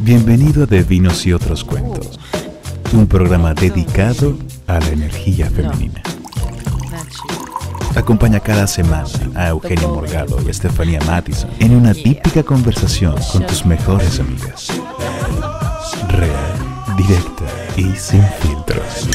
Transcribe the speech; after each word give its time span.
Bienvenido 0.00 0.62
a 0.62 0.66
De 0.66 0.84
Vinos 0.84 1.26
y 1.26 1.32
otros 1.32 1.64
cuentos, 1.64 2.20
un 2.92 3.08
programa 3.08 3.54
dedicado 3.54 4.36
a 4.68 4.78
la 4.78 4.88
energía 4.88 5.50
femenina. 5.50 6.00
Acompaña 7.96 8.38
cada 8.38 8.66
semana 8.68 9.08
a 9.34 9.48
Eugenio 9.48 9.88
Morgado 9.88 10.40
y 10.46 10.50
Estefanía 10.50 11.00
Mattison 11.00 11.50
en 11.58 11.74
una 11.74 11.92
típica 11.92 12.42
conversación 12.44 13.16
con 13.32 13.46
tus 13.46 13.66
mejores 13.66 14.20
amigas. 14.20 14.68
Real, 16.08 16.96
directa 16.96 17.44
y 17.76 17.96
sin 17.96 18.22
filtros. 18.40 19.08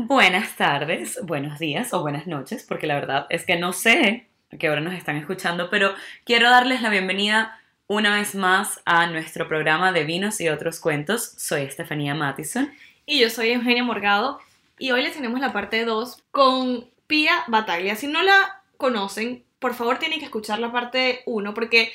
Buenas 0.00 0.54
tardes, 0.54 1.18
buenos 1.24 1.58
días 1.58 1.92
o 1.92 2.02
buenas 2.02 2.28
noches, 2.28 2.64
porque 2.68 2.86
la 2.86 2.94
verdad 2.94 3.26
es 3.30 3.44
que 3.44 3.56
no 3.56 3.72
sé 3.72 4.28
a 4.52 4.56
qué 4.56 4.70
hora 4.70 4.80
nos 4.80 4.94
están 4.94 5.16
escuchando, 5.16 5.70
pero 5.70 5.92
quiero 6.22 6.48
darles 6.48 6.82
la 6.82 6.88
bienvenida 6.88 7.60
una 7.88 8.14
vez 8.14 8.36
más 8.36 8.80
a 8.84 9.08
nuestro 9.08 9.48
programa 9.48 9.90
de 9.90 10.04
vinos 10.04 10.40
y 10.40 10.50
otros 10.50 10.78
cuentos. 10.78 11.32
Soy 11.36 11.62
Estefanía 11.62 12.14
Mattison. 12.14 12.70
Y 13.06 13.18
yo 13.18 13.28
soy 13.28 13.50
Eugenia 13.50 13.82
Morgado 13.82 14.38
y 14.78 14.92
hoy 14.92 15.02
les 15.02 15.14
tenemos 15.14 15.40
la 15.40 15.52
parte 15.52 15.84
2 15.84 16.22
con 16.30 16.88
Pia 17.08 17.34
Bataglia. 17.48 17.96
Si 17.96 18.06
no 18.06 18.22
la 18.22 18.62
conocen, 18.76 19.42
por 19.58 19.74
favor 19.74 19.98
tienen 19.98 20.20
que 20.20 20.26
escuchar 20.26 20.60
la 20.60 20.70
parte 20.70 21.22
1 21.26 21.54
porque 21.54 21.90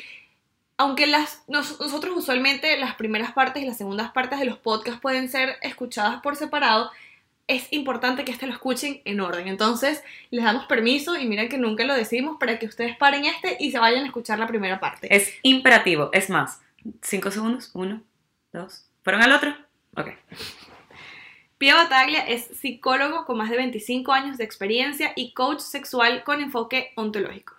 aunque 0.75 1.07
las, 1.07 1.43
nosotros 1.47 2.17
usualmente 2.17 2.77
las 2.77 2.95
primeras 2.95 3.31
partes 3.31 3.63
y 3.63 3.65
las 3.65 3.77
segundas 3.77 4.11
partes 4.11 4.39
de 4.39 4.45
los 4.45 4.57
podcasts 4.57 4.99
pueden 4.99 5.29
ser 5.29 5.55
escuchadas 5.61 6.21
por 6.21 6.35
separado, 6.35 6.91
es 7.47 7.67
importante 7.71 8.23
que 8.23 8.31
este 8.31 8.47
lo 8.47 8.53
escuchen 8.53 9.01
en 9.05 9.19
orden. 9.19 9.47
Entonces, 9.47 10.03
les 10.31 10.43
damos 10.43 10.65
permiso 10.65 11.17
y 11.17 11.25
miren 11.25 11.49
que 11.49 11.57
nunca 11.57 11.83
lo 11.83 11.93
decimos 11.93 12.37
para 12.39 12.59
que 12.59 12.65
ustedes 12.65 12.95
paren 12.97 13.25
este 13.25 13.57
y 13.59 13.71
se 13.71 13.79
vayan 13.79 14.03
a 14.03 14.07
escuchar 14.07 14.39
la 14.39 14.47
primera 14.47 14.79
parte. 14.79 15.13
Es 15.13 15.33
imperativo, 15.41 16.09
es 16.13 16.29
más. 16.29 16.61
Cinco 17.01 17.31
segundos, 17.31 17.71
uno, 17.73 18.01
dos. 18.51 18.85
¿Fueron 19.03 19.21
al 19.21 19.31
otro? 19.33 19.55
Ok. 19.95 20.09
Pia 21.57 21.75
Bataglia 21.75 22.19
es 22.27 22.45
psicólogo 22.59 23.25
con 23.25 23.37
más 23.37 23.49
de 23.49 23.57
25 23.57 24.11
años 24.11 24.37
de 24.37 24.43
experiencia 24.43 25.13
y 25.15 25.33
coach 25.33 25.59
sexual 25.59 26.23
con 26.23 26.41
enfoque 26.41 26.91
ontológico. 26.95 27.55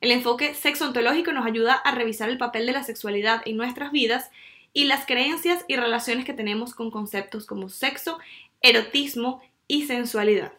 El 0.00 0.12
enfoque 0.12 0.54
sexo-ontológico 0.54 1.32
nos 1.32 1.46
ayuda 1.46 1.74
a 1.74 1.94
revisar 1.94 2.30
el 2.30 2.38
papel 2.38 2.66
de 2.66 2.72
la 2.72 2.82
sexualidad 2.82 3.42
en 3.44 3.56
nuestras 3.56 3.92
vidas 3.92 4.30
y 4.72 4.84
las 4.84 5.04
creencias 5.04 5.64
y 5.68 5.76
relaciones 5.76 6.24
que 6.24 6.32
tenemos 6.32 6.74
con 6.74 6.90
conceptos 6.90 7.44
como 7.44 7.68
sexo, 7.68 8.18
erotismo 8.62 9.40
y 9.66 9.86
sensualidad, 9.86 10.52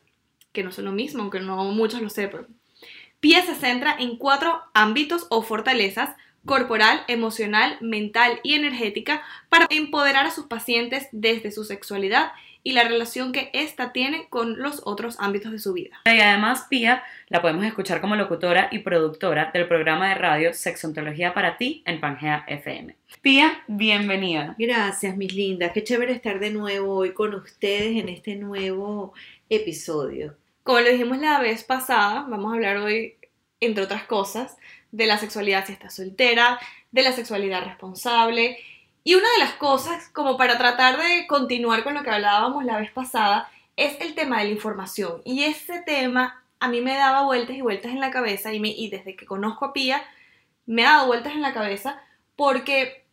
que 0.52 0.63
no 0.63 0.71
son 0.71 0.85
lo 0.85 0.91
mismo, 0.91 1.21
aunque 1.21 1.39
no 1.39 1.63
muchos 1.66 2.02
lo 2.02 2.09
sepan. 2.09 2.47
Pia 3.19 3.45
se 3.45 3.55
centra 3.55 3.95
en 3.99 4.17
cuatro 4.17 4.61
ámbitos 4.73 5.27
o 5.30 5.44
fortalezas 5.44 6.16
corporal, 6.45 7.03
emocional, 7.07 7.77
mental 7.81 8.39
y 8.44 8.55
energética 8.55 9.22
para 9.49 9.67
empoderar 9.69 10.25
a 10.25 10.31
sus 10.31 10.45
pacientes 10.45 11.07
desde 11.11 11.52
su 11.52 11.63
sexualidad 11.63 12.31
y 12.64 12.73
la 12.73 12.84
relación 12.84 13.31
que 13.31 13.50
ésta 13.54 13.92
tiene 13.92 14.28
con 14.30 14.59
los 14.59 14.81
otros 14.86 15.17
ámbitos 15.20 15.52
de 15.52 15.59
su 15.59 15.73
vida. 15.73 16.00
Y 16.06 16.20
además, 16.20 16.68
Pia 16.70 17.03
la 17.28 17.42
podemos 17.42 17.66
escuchar 17.66 18.02
como 18.02 18.16
locutora 18.16 18.70
y 18.72 18.80
productora 18.80 19.52
del 19.53 19.68
programa 19.68 20.09
de 20.09 20.16
radio 20.16 20.53
Sexontología 20.53 21.34
para 21.34 21.58
ti 21.58 21.84
en 21.86 22.00
Pangea 22.00 22.45
FM. 22.48 22.95
Pia, 23.22 23.64
bienvenida. 23.68 24.56
Gracias, 24.58 25.18
mis 25.18 25.34
lindas. 25.34 25.72
Qué 25.73 25.84
chévere 25.84 26.14
estar 26.14 26.40
de 26.40 26.52
nuevo 26.52 26.95
hoy 26.95 27.14
con 27.14 27.34
ustedes 27.34 27.98
en 27.98 28.09
este 28.09 28.36
nuevo 28.36 29.14
episodio. 29.50 30.36
Como 30.64 30.80
lo 30.80 30.90
dijimos 30.90 31.18
la 31.18 31.40
vez 31.40 31.64
pasada, 31.64 32.25
vamos 32.30 32.52
a 32.52 32.56
hablar 32.56 32.78
hoy, 32.78 33.16
entre 33.59 33.84
otras 33.84 34.03
cosas, 34.03 34.58
de 34.92 35.08
la 35.08 35.18
sexualidad 35.18 35.66
si 35.66 35.73
estás 35.73 35.96
soltera, 35.96 36.59
de 36.92 37.02
la 37.02 37.12
sexualidad 37.14 37.64
responsable 37.64 38.58
y 39.03 39.16
una 39.16 39.31
de 39.31 39.39
las 39.39 39.53
cosas, 39.53 40.09
como 40.09 40.38
para 40.38 40.57
tratar 40.57 40.97
de 40.97 41.25
continuar 41.28 41.84
con 41.84 41.95
lo 41.95 42.03
que 42.03 42.12
hablábamos 42.12 42.63
la 42.63 42.78
vez 42.78 42.91
pasada, 42.91 43.50
es 43.75 44.00
el 44.00 44.13
tema 44.13 44.39
de 44.39 44.45
la 44.45 44.51
información. 44.51 45.22
Y 45.25 45.44
ese 45.44 45.81
tema 45.81 46.44
a 46.59 46.67
mí 46.67 46.81
me 46.81 46.95
daba 46.95 47.23
vueltas 47.23 47.56
y 47.56 47.61
vueltas 47.61 47.91
en 47.91 48.00
la 48.00 48.11
cabeza 48.11 48.53
y, 48.53 48.59
me, 48.59 48.69
y 48.69 48.90
desde 48.90 49.16
que 49.16 49.25
conozco 49.25 49.66
a 49.66 49.73
Pía 49.73 50.03
me 50.67 50.85
ha 50.85 50.91
dado 50.91 51.07
vueltas 51.07 51.34
en 51.34 51.41
la 51.41 51.53
cabeza 51.53 52.00
porque 52.35 53.03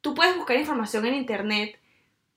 tú 0.00 0.14
puedes 0.14 0.36
buscar 0.36 0.56
información 0.56 1.04
en 1.04 1.14
internet, 1.14 1.76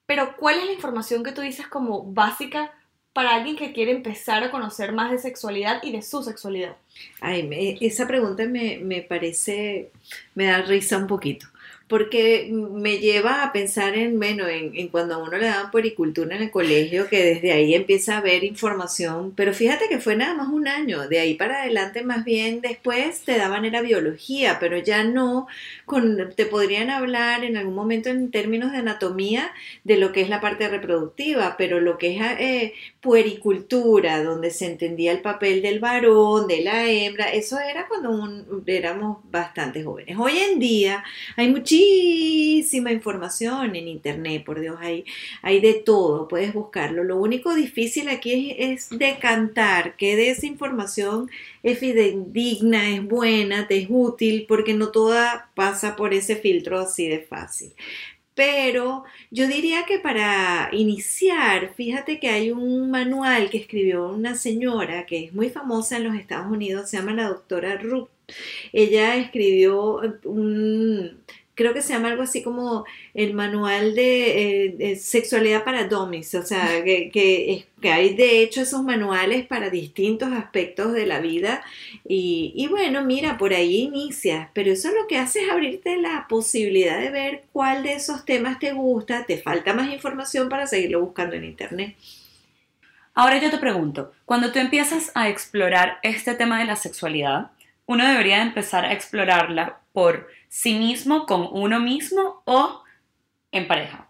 pero 0.08 0.36
¿cuál 0.38 0.58
es 0.58 0.66
la 0.66 0.74
información 0.74 1.24
que 1.24 1.32
tú 1.32 1.42
dices 1.42 1.68
como 1.68 2.04
básica 2.04 2.74
para 3.14 3.36
alguien 3.36 3.56
que 3.56 3.74
quiere 3.74 3.92
empezar 3.92 4.44
a 4.44 4.50
conocer 4.50 4.92
más 4.92 5.12
de 5.12 5.20
sexualidad 5.20 5.84
y 5.84 5.92
de 5.92 6.02
su 6.02 6.24
sexualidad? 6.24 6.76
Ay, 7.22 7.78
esa 7.82 8.08
pregunta 8.08 8.44
me, 8.46 8.80
me 8.80 9.04
parece, 9.04 9.92
me 10.34 10.46
da 10.46 10.64
risa 10.64 10.98
un 10.98 11.06
poquito 11.06 11.48
porque 11.90 12.48
me 12.52 13.00
lleva 13.00 13.44
a 13.44 13.52
pensar 13.52 13.96
en, 13.96 14.20
bueno, 14.20 14.48
en, 14.48 14.90
cuando 14.90 15.16
a 15.16 15.18
uno 15.18 15.38
le 15.38 15.48
dan 15.48 15.72
puericultura 15.72 16.36
en 16.36 16.44
el 16.44 16.52
colegio, 16.52 17.10
que 17.10 17.24
desde 17.24 17.52
ahí 17.52 17.74
empieza 17.74 18.14
a 18.14 18.18
haber 18.20 18.44
información, 18.44 19.34
pero 19.36 19.56
fíjate 19.56 19.90
que 19.90 19.98
fue 19.98 20.16
nada 20.16 20.36
más 20.36 20.50
un 20.50 20.68
año, 20.68 21.08
de 21.08 21.20
ahí 21.20 21.34
para 21.34 21.64
adelante 21.64 22.04
más 22.04 22.24
bien 22.24 22.62
después 22.62 23.22
te 23.22 23.38
daban 23.38 23.66
era 23.66 23.82
biología, 23.82 24.58
pero 24.60 24.78
ya 24.78 25.04
no, 25.04 25.48
con, 25.86 26.32
te 26.36 26.46
podrían 26.46 26.92
hablar 26.92 27.44
en 27.44 27.58
algún 27.58 27.74
momento 27.74 28.10
en 28.10 28.30
términos 28.30 28.72
de 28.72 28.78
anatomía 28.78 29.52
de 29.84 29.98
lo 29.98 30.12
que 30.12 30.22
es 30.22 30.30
la 30.30 30.42
parte 30.42 30.70
reproductiva, 30.70 31.56
pero 31.58 31.80
lo 31.80 31.98
que 31.98 32.18
es 32.18 32.22
eh, 32.40 32.74
puericultura, 33.02 34.22
donde 34.22 34.52
se 34.52 34.68
entendía 34.68 35.12
el 35.12 35.22
papel 35.22 35.64
del 35.64 35.80
varón, 35.80 36.48
de 36.48 36.62
la 36.62 36.88
hembra, 36.88 37.32
eso 37.32 37.60
era 37.60 37.88
cuando 37.88 38.46
éramos 38.68 39.18
bastante 39.32 39.84
jóvenes. 39.84 40.16
Hoy 40.20 40.38
en 40.38 40.60
día 40.60 41.04
hay 41.36 41.48
muchísimas 41.48 41.79
muchísima 41.80 42.92
información 42.92 43.76
en 43.76 43.88
internet, 43.88 44.44
por 44.44 44.60
Dios, 44.60 44.78
hay, 44.80 45.06
hay 45.42 45.60
de 45.62 45.74
todo, 45.74 46.28
puedes 46.28 46.54
buscarlo. 46.54 47.04
Lo 47.04 47.18
único 47.18 47.56
difícil 47.56 48.10
aquí 48.10 48.56
es, 48.58 48.90
decantar 48.90 49.96
que 49.96 50.16
de 50.16 50.30
esa 50.32 50.46
información 50.46 51.30
es 51.64 51.80
fidedigna, 51.80 52.90
es 52.90 53.04
buena, 53.04 53.68
te 53.68 53.78
es 53.80 53.88
útil, 53.90 54.46
porque 54.48 54.74
no 54.74 54.90
toda 54.92 55.52
pasa 55.56 55.96
por 55.96 56.14
ese 56.14 56.36
filtro 56.36 56.80
así 56.80 57.08
de 57.08 57.20
fácil. 57.20 57.74
Pero 58.36 59.04
yo 59.32 59.48
diría 59.48 59.86
que 59.86 60.00
para 60.00 60.70
iniciar, 60.72 61.74
fíjate 61.76 62.20
que 62.20 62.30
hay 62.30 62.52
un 62.52 62.90
manual 62.90 63.50
que 63.50 63.58
escribió 63.58 64.10
una 64.10 64.36
señora 64.36 65.06
que 65.06 65.26
es 65.26 65.34
muy 65.34 65.50
famosa 65.50 65.98
en 65.98 66.06
los 66.06 66.16
Estados 66.16 66.52
Unidos, 66.52 66.90
se 66.90 66.98
llama 66.98 67.14
la 67.14 67.28
doctora 67.28 67.76
Ruth. 67.78 68.08
Ella 68.74 69.18
escribió 69.18 70.02
un, 70.24 71.20
creo 71.60 71.74
que 71.74 71.82
se 71.82 71.92
llama 71.92 72.08
algo 72.08 72.24
así 72.24 72.42
como 72.42 72.86
el 73.14 73.34
manual 73.34 73.94
de, 73.94 74.78
eh, 74.80 74.96
sexualidad 74.96 75.66
para 75.66 75.84
domis, 75.84 76.34
o 76.34 76.42
sea, 76.42 76.82
que, 76.86 77.10
que, 77.12 77.66
hay 77.92 78.16
de 78.16 78.42
hecho 78.42 78.62
esos 78.62 78.82
manuales 78.82 79.46
para 79.46 79.70
distintos 79.70 80.32
aspectos 80.32 80.94
de 80.94 81.06
la 81.06 81.20
vida 81.20 81.62
y, 82.08 82.54
y, 82.56 82.68
bueno, 82.68 83.04
mira, 83.04 83.38
por 83.38 83.54
ahí 83.54 83.82
inicias, 83.82 84.48
pero 84.54 84.72
eso 84.72 84.88
lo 84.92 85.06
que 85.08 85.18
hace 85.18 85.44
es 85.44 85.50
abrirte 85.50 85.98
la 85.98 86.28
posibilidad 86.30 86.98
de 86.98 87.10
ver 87.10 87.44
cuál 87.52 87.84
de 87.84 87.94
esos 87.94 88.24
temas 88.24 88.58
te 88.60 88.72
gusta, 88.72 89.26
te 89.26 89.38
falta 89.38 89.74
más 89.74 89.92
información 89.92 90.48
para 90.48 90.66
seguirlo 90.66 91.02
buscando 91.02 91.36
en 91.36 91.44
internet. 91.44 91.98
Ahora 93.14 93.38
yo 93.38 93.52
te 93.52 93.58
pregunto, 93.58 94.14
cuando 94.24 94.54
tú 94.54 94.60
empiezas 94.60 95.12
a 95.14 95.28
explorar 95.28 96.00
este 96.04 96.36
tema 96.36 96.60
de 96.60 96.66
la 96.66 96.78
sexualidad, 96.78 97.52
uno 97.86 98.08
debería 98.08 98.42
empezar 98.42 98.86
a 98.86 98.94
explorarla 98.94 99.80
por 100.00 100.30
sí 100.48 100.76
mismo, 100.76 101.26
con 101.26 101.50
uno 101.52 101.82
mismo 101.82 102.42
o 102.46 102.84
en 103.52 103.68
pareja. 103.68 104.10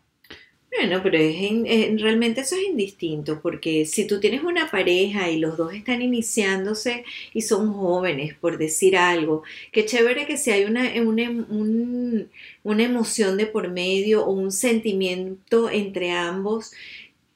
Bueno, 0.72 1.00
pero 1.01 1.17
es, 1.17 2.00
realmente 2.00 2.41
eso 2.41 2.55
es 2.55 2.61
indistinto, 2.61 3.41
porque 3.41 3.85
si 3.85 4.05
tú 4.05 4.19
tienes 4.19 4.44
una 4.44 4.69
pareja 4.69 5.31
y 5.31 5.39
los 5.39 5.57
dos 5.57 5.73
están 5.73 6.03
iniciándose 6.03 7.06
y 7.33 7.41
son 7.41 7.74
jóvenes, 7.74 8.36
por 8.36 8.59
decir 8.59 8.95
algo, 8.97 9.41
qué 9.71 9.83
chévere 9.86 10.27
que 10.27 10.38
si 10.38 10.51
hay 10.51 10.65
una, 10.65 10.83
una, 11.01 12.27
una 12.63 12.83
emoción 12.83 13.35
de 13.38 13.47
por 13.47 13.71
medio 13.71 14.24
o 14.25 14.31
un 14.31 14.51
sentimiento 14.51 15.71
entre 15.71 16.12
ambos, 16.12 16.71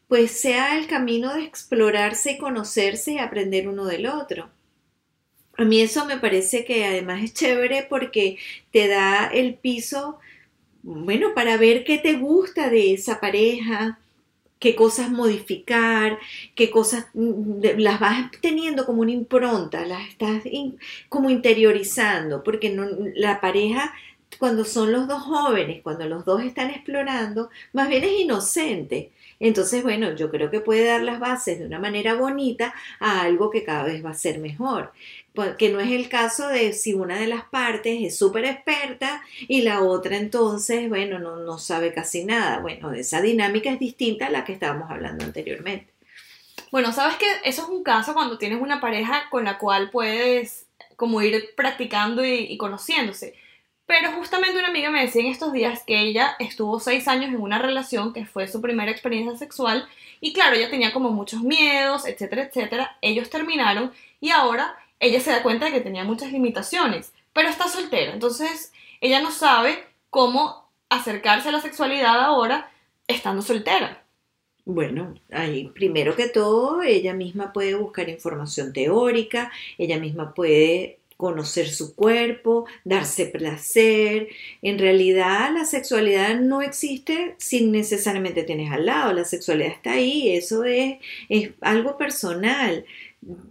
pues 0.08 0.30
sea 0.30 0.78
el 0.78 0.86
camino 0.86 1.34
de 1.34 1.44
explorarse 1.44 2.34
y 2.34 2.38
conocerse 2.38 3.14
y 3.14 3.18
aprender 3.18 3.68
uno 3.68 3.86
del 3.86 4.06
otro. 4.06 4.52
A 5.58 5.66
mí 5.66 5.82
eso 5.82 6.06
me 6.06 6.18
parece 6.18 6.66
que 6.66 6.86
además 6.86 7.24
es 7.24 7.34
chévere 7.34 7.86
porque 7.90 8.38
te 8.72 8.88
da 8.88 9.28
el 9.28 9.56
piso, 9.56 10.20
bueno, 10.84 11.34
para 11.36 11.58
ver 11.58 11.84
qué 11.84 11.98
te 12.00 12.14
gusta 12.14 12.70
de 12.70 12.94
esa 12.94 13.20
pareja, 13.20 14.00
qué 14.60 14.76
cosas 14.76 15.12
modificar, 15.12 16.20
qué 16.56 16.72
cosas 16.72 17.08
mm, 17.14 17.62
las 17.78 18.00
vas 18.00 18.32
teniendo 18.42 18.86
como 18.86 19.02
una 19.02 19.12
impronta, 19.12 19.86
las 19.86 20.08
estás 20.10 20.44
como 21.10 21.30
interiorizando, 21.30 22.44
porque 22.44 22.70
no, 22.70 22.86
la 23.16 23.42
pareja 23.42 23.94
cuando 24.40 24.66
son 24.66 24.92
los 24.92 25.08
dos 25.08 25.22
jóvenes, 25.24 25.82
cuando 25.84 26.08
los 26.08 26.26
dos 26.26 26.44
están 26.44 26.70
explorando, 26.70 27.50
más 27.74 27.90
bien 27.90 28.04
es 28.04 28.22
inocente. 28.22 29.12
Entonces, 29.40 29.84
bueno, 29.84 30.16
yo 30.16 30.32
creo 30.32 30.50
que 30.50 30.62
puede 30.62 30.86
dar 30.86 31.02
las 31.02 31.20
bases 31.20 31.60
de 31.60 31.66
una 31.66 31.80
manera 31.80 32.16
bonita 32.16 32.74
a 33.00 33.22
algo 33.22 33.50
que 33.50 33.64
cada 33.64 33.84
vez 33.84 34.04
va 34.04 34.12
a 34.12 34.14
ser 34.14 34.40
mejor. 34.40 34.94
Que 35.58 35.70
no 35.70 35.80
es 35.80 35.92
el 35.92 36.10
caso 36.10 36.48
de 36.48 36.74
si 36.74 36.94
una 36.94 37.18
de 37.18 37.26
las 37.26 37.46
partes 37.46 38.04
es 38.04 38.18
súper 38.18 38.46
experta 38.46 39.24
y 39.48 39.64
la 39.64 39.82
otra 39.82 40.18
entonces, 40.18 40.88
bueno, 40.90 41.18
no, 41.18 41.38
no 41.38 41.58
sabe 41.58 41.92
casi 41.92 42.24
nada. 42.24 42.60
Bueno, 42.60 42.94
esa 42.94 43.22
dinámica 43.22 43.72
es 43.72 43.80
distinta 43.80 44.28
a 44.28 44.30
la 44.30 44.46
que 44.46 44.54
estábamos 44.54 44.92
hablando 44.92 45.26
anteriormente. 45.26 45.94
Bueno, 46.74 46.92
sabes 46.92 47.18
que 47.18 47.28
eso 47.44 47.64
es 47.64 47.70
un 47.70 47.84
caso 47.84 48.16
cuando 48.16 48.40
tienes 48.40 48.60
una 48.60 48.82
pareja 48.82 49.30
con 49.30 49.44
la 49.44 49.60
cual 49.60 49.92
puedes 49.92 50.66
como 50.96 51.22
ir 51.22 51.54
practicando 51.56 52.26
y, 52.26 52.58
conociéndose. 52.58 53.36
Pero 53.86 54.12
justamente 54.14 54.58
una 54.58 54.70
amiga 54.70 54.90
me 54.90 55.02
decía 55.02 55.22
en 55.22 55.28
estos 55.28 55.54
días 55.54 55.84
que 55.86 56.00
ella 56.00 56.36
estuvo 56.40 56.80
seis 56.80 57.08
años 57.08 57.30
en 57.30 57.42
una 57.42 57.60
relación 57.60 58.14
que 58.14 58.26
fue 58.26 58.48
su 58.48 58.62
primera 58.62 58.90
experiencia 58.90 59.38
sexual 59.38 59.88
y 60.22 60.34
claro, 60.34 60.56
ella 60.56 60.70
tenía 60.70 60.94
como 60.94 61.12
muchos 61.12 61.42
miedos, 61.42 62.08
etcétera, 62.08 62.44
etcétera. 62.44 62.98
Ellos 63.02 63.30
terminaron 63.30 63.92
y 64.22 64.30
ahora 64.30 64.76
ella 65.00 65.20
se 65.20 65.32
da 65.32 65.44
cuenta 65.44 65.66
de 65.66 65.72
que 65.72 65.82
tenía 65.82 66.04
muchas 66.04 66.32
limitaciones, 66.32 67.14
pero 67.34 67.50
está 67.50 67.68
soltera. 67.68 68.14
Entonces 68.14 68.72
ella 69.02 69.22
no 69.22 69.32
sabe 69.32 69.84
cómo 70.10 70.70
acercarse 70.90 71.50
a 71.50 71.52
la 71.52 71.62
sexualidad 71.62 72.22
ahora 72.22 72.72
estando 73.08 73.42
soltera. 73.42 74.04
Bueno, 74.66 75.14
ahí 75.32 75.70
primero 75.74 76.16
que 76.16 76.30
todo, 76.30 76.82
ella 76.84 77.14
misma 77.14 77.52
puede 77.52 77.76
buscar 77.76 78.08
información 78.08 78.72
teórica, 78.72 79.52
ella 79.78 80.00
misma 80.00 80.34
puede 80.34 81.00
conocer 81.18 81.70
su 81.70 81.96
cuerpo, 81.96 82.66
darse 82.86 83.26
placer. 83.26 84.30
En 84.62 84.80
realidad 84.80 85.52
la 85.54 85.66
sexualidad 85.66 86.40
no 86.40 86.62
existe 86.62 87.36
si 87.38 87.66
necesariamente 87.66 88.44
tienes 88.44 88.72
al 88.72 88.86
lado, 88.86 89.14
la 89.14 89.26
sexualidad 89.26 89.72
está 89.72 89.94
ahí, 89.94 90.36
eso 90.36 90.64
es, 90.64 90.98
es 91.30 91.52
algo 91.62 91.98
personal 91.98 92.86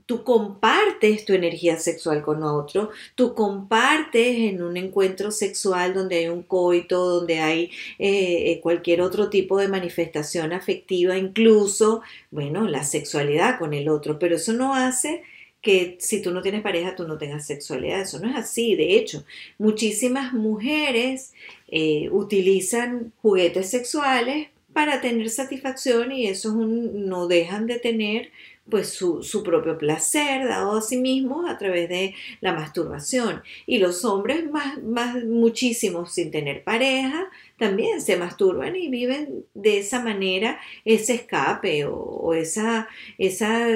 tú 0.07 0.25
compartes 0.25 1.25
tu 1.25 1.33
energía 1.33 1.79
sexual 1.79 2.23
con 2.23 2.43
otro, 2.43 2.91
tú 3.15 3.35
compartes 3.35 4.39
en 4.39 4.63
un 4.63 4.77
encuentro 4.77 5.31
sexual 5.31 5.95
donde 5.95 6.17
hay 6.17 6.29
un 6.29 6.43
coito, 6.43 7.07
donde 7.09 7.41
hay 7.41 7.71
eh, 7.99 8.61
cualquier 8.63 9.01
otro 9.01 9.31
tipo 9.31 9.59
de 9.59 9.69
manifestación 9.69 10.53
afectiva, 10.53 11.17
incluso, 11.17 12.03
bueno, 12.31 12.67
la 12.69 12.85
sexualidad 12.85 13.59
con 13.59 13.75
el 13.75 13.89
otro, 13.89 14.19
pero 14.19 14.37
eso 14.37 14.53
no 14.53 14.75
hace 14.75 15.23
que 15.63 15.97
si 16.01 16.21
tú 16.21 16.33
no 16.33 16.43
tienes 16.43 16.63
pareja 16.63 16.97
tú 16.97 17.07
no 17.07 17.19
tengas 17.19 17.47
sexualidad, 17.47 18.01
eso 18.03 18.19
no 18.19 18.29
es 18.29 18.37
así, 18.37 18.75
de 18.75 18.97
hecho, 18.97 19.25
muchísimas 19.59 20.33
mujeres 20.33 21.33
eh, 21.69 22.09
utilizan 22.11 23.13
juguetes 23.23 23.71
sexuales 23.71 24.49
para 24.73 25.01
tener 25.01 25.31
satisfacción 25.31 26.13
y 26.13 26.27
eso 26.27 26.55
no 26.55 27.29
dejan 27.29 27.67
de 27.67 27.79
tener 27.79 28.31
pues 28.71 28.91
su, 28.91 29.23
su, 29.23 29.43
propio 29.43 29.77
placer 29.77 30.47
dado 30.47 30.79
a 30.79 30.83
sí 30.83 30.97
mismos 30.97 31.51
a 31.51 31.59
través 31.59 31.89
de 31.89 32.15
la 32.41 32.53
masturbación. 32.53 33.43
Y 33.67 33.79
los 33.79 34.05
hombres 34.05 34.49
más, 34.51 34.83
más 34.83 35.25
muchísimos 35.25 36.15
sin 36.15 36.31
tener 36.31 36.63
pareja 36.65 37.29
también 37.59 38.01
se 38.01 38.17
masturban 38.17 38.75
y 38.75 38.89
viven 38.89 39.45
de 39.55 39.79
esa 39.79 40.03
manera 40.03 40.61
ese 40.85 41.15
escape 41.15 41.85
o, 41.87 42.35
esa, 42.35 42.89
esa 43.19 43.69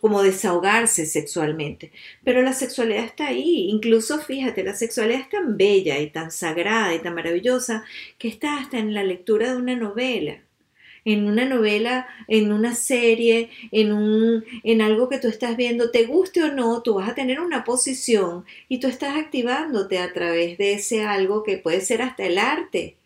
como 0.00 0.22
desahogarse 0.22 1.06
sexualmente. 1.06 1.90
Pero 2.22 2.42
la 2.42 2.52
sexualidad 2.52 3.04
está 3.04 3.28
ahí, 3.28 3.68
incluso 3.70 4.20
fíjate, 4.20 4.62
la 4.62 4.74
sexualidad 4.74 5.20
es 5.22 5.28
tan 5.30 5.56
bella 5.56 5.98
y 5.98 6.10
tan 6.10 6.30
sagrada 6.30 6.94
y 6.94 7.00
tan 7.00 7.14
maravillosa 7.14 7.84
que 8.18 8.28
está 8.28 8.58
hasta 8.58 8.78
en 8.78 8.94
la 8.94 9.02
lectura 9.02 9.52
de 9.52 9.56
una 9.58 9.74
novela 9.74 10.43
en 11.04 11.26
una 11.26 11.44
novela, 11.44 12.06
en 12.28 12.52
una 12.52 12.74
serie, 12.74 13.50
en, 13.70 13.92
un, 13.92 14.44
en 14.62 14.80
algo 14.80 15.08
que 15.08 15.18
tú 15.18 15.28
estás 15.28 15.56
viendo, 15.56 15.90
te 15.90 16.04
guste 16.04 16.42
o 16.42 16.52
no, 16.52 16.82
tú 16.82 16.94
vas 16.94 17.08
a 17.08 17.14
tener 17.14 17.40
una 17.40 17.64
posición 17.64 18.44
y 18.68 18.78
tú 18.80 18.88
estás 18.88 19.16
activándote 19.16 19.98
a 19.98 20.12
través 20.12 20.58
de 20.58 20.74
ese 20.74 21.04
algo 21.04 21.42
que 21.42 21.58
puede 21.58 21.80
ser 21.80 22.02
hasta 22.02 22.24
el 22.24 22.38
arte. 22.38 22.96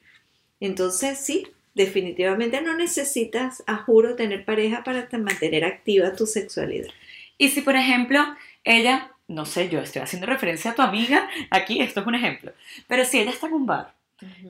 Entonces, 0.60 1.18
sí, 1.18 1.46
definitivamente 1.74 2.60
no 2.60 2.74
necesitas, 2.76 3.62
a 3.66 3.76
juro, 3.76 4.16
tener 4.16 4.44
pareja 4.44 4.84
para 4.84 5.08
mantener 5.18 5.64
activa 5.64 6.14
tu 6.14 6.26
sexualidad. 6.26 6.88
Y 7.36 7.48
si, 7.48 7.60
por 7.60 7.76
ejemplo, 7.76 8.20
ella, 8.64 9.12
no 9.28 9.46
sé, 9.46 9.68
yo 9.68 9.80
estoy 9.80 10.02
haciendo 10.02 10.26
referencia 10.26 10.72
a 10.72 10.74
tu 10.74 10.82
amiga, 10.82 11.28
aquí 11.50 11.80
esto 11.80 12.00
es 12.00 12.06
un 12.06 12.16
ejemplo, 12.16 12.52
pero 12.86 13.04
si 13.04 13.20
ella 13.20 13.30
está 13.30 13.46
en 13.46 13.54
un 13.54 13.66
bar 13.66 13.94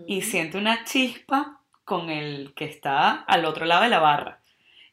y 0.07 0.23
siente 0.23 0.57
una 0.57 0.85
chispa 0.85 1.58
con 1.89 2.11
el 2.11 2.53
que 2.55 2.67
está 2.67 3.11
al 3.11 3.47
otro 3.47 3.65
lado 3.65 3.83
de 3.83 3.89
la 3.89 3.99
barra 3.99 4.41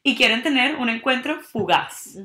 y 0.02 0.14
quieren 0.14 0.42
tener 0.42 0.76
un 0.76 0.88
encuentro 0.88 1.40
fugaz. 1.40 2.16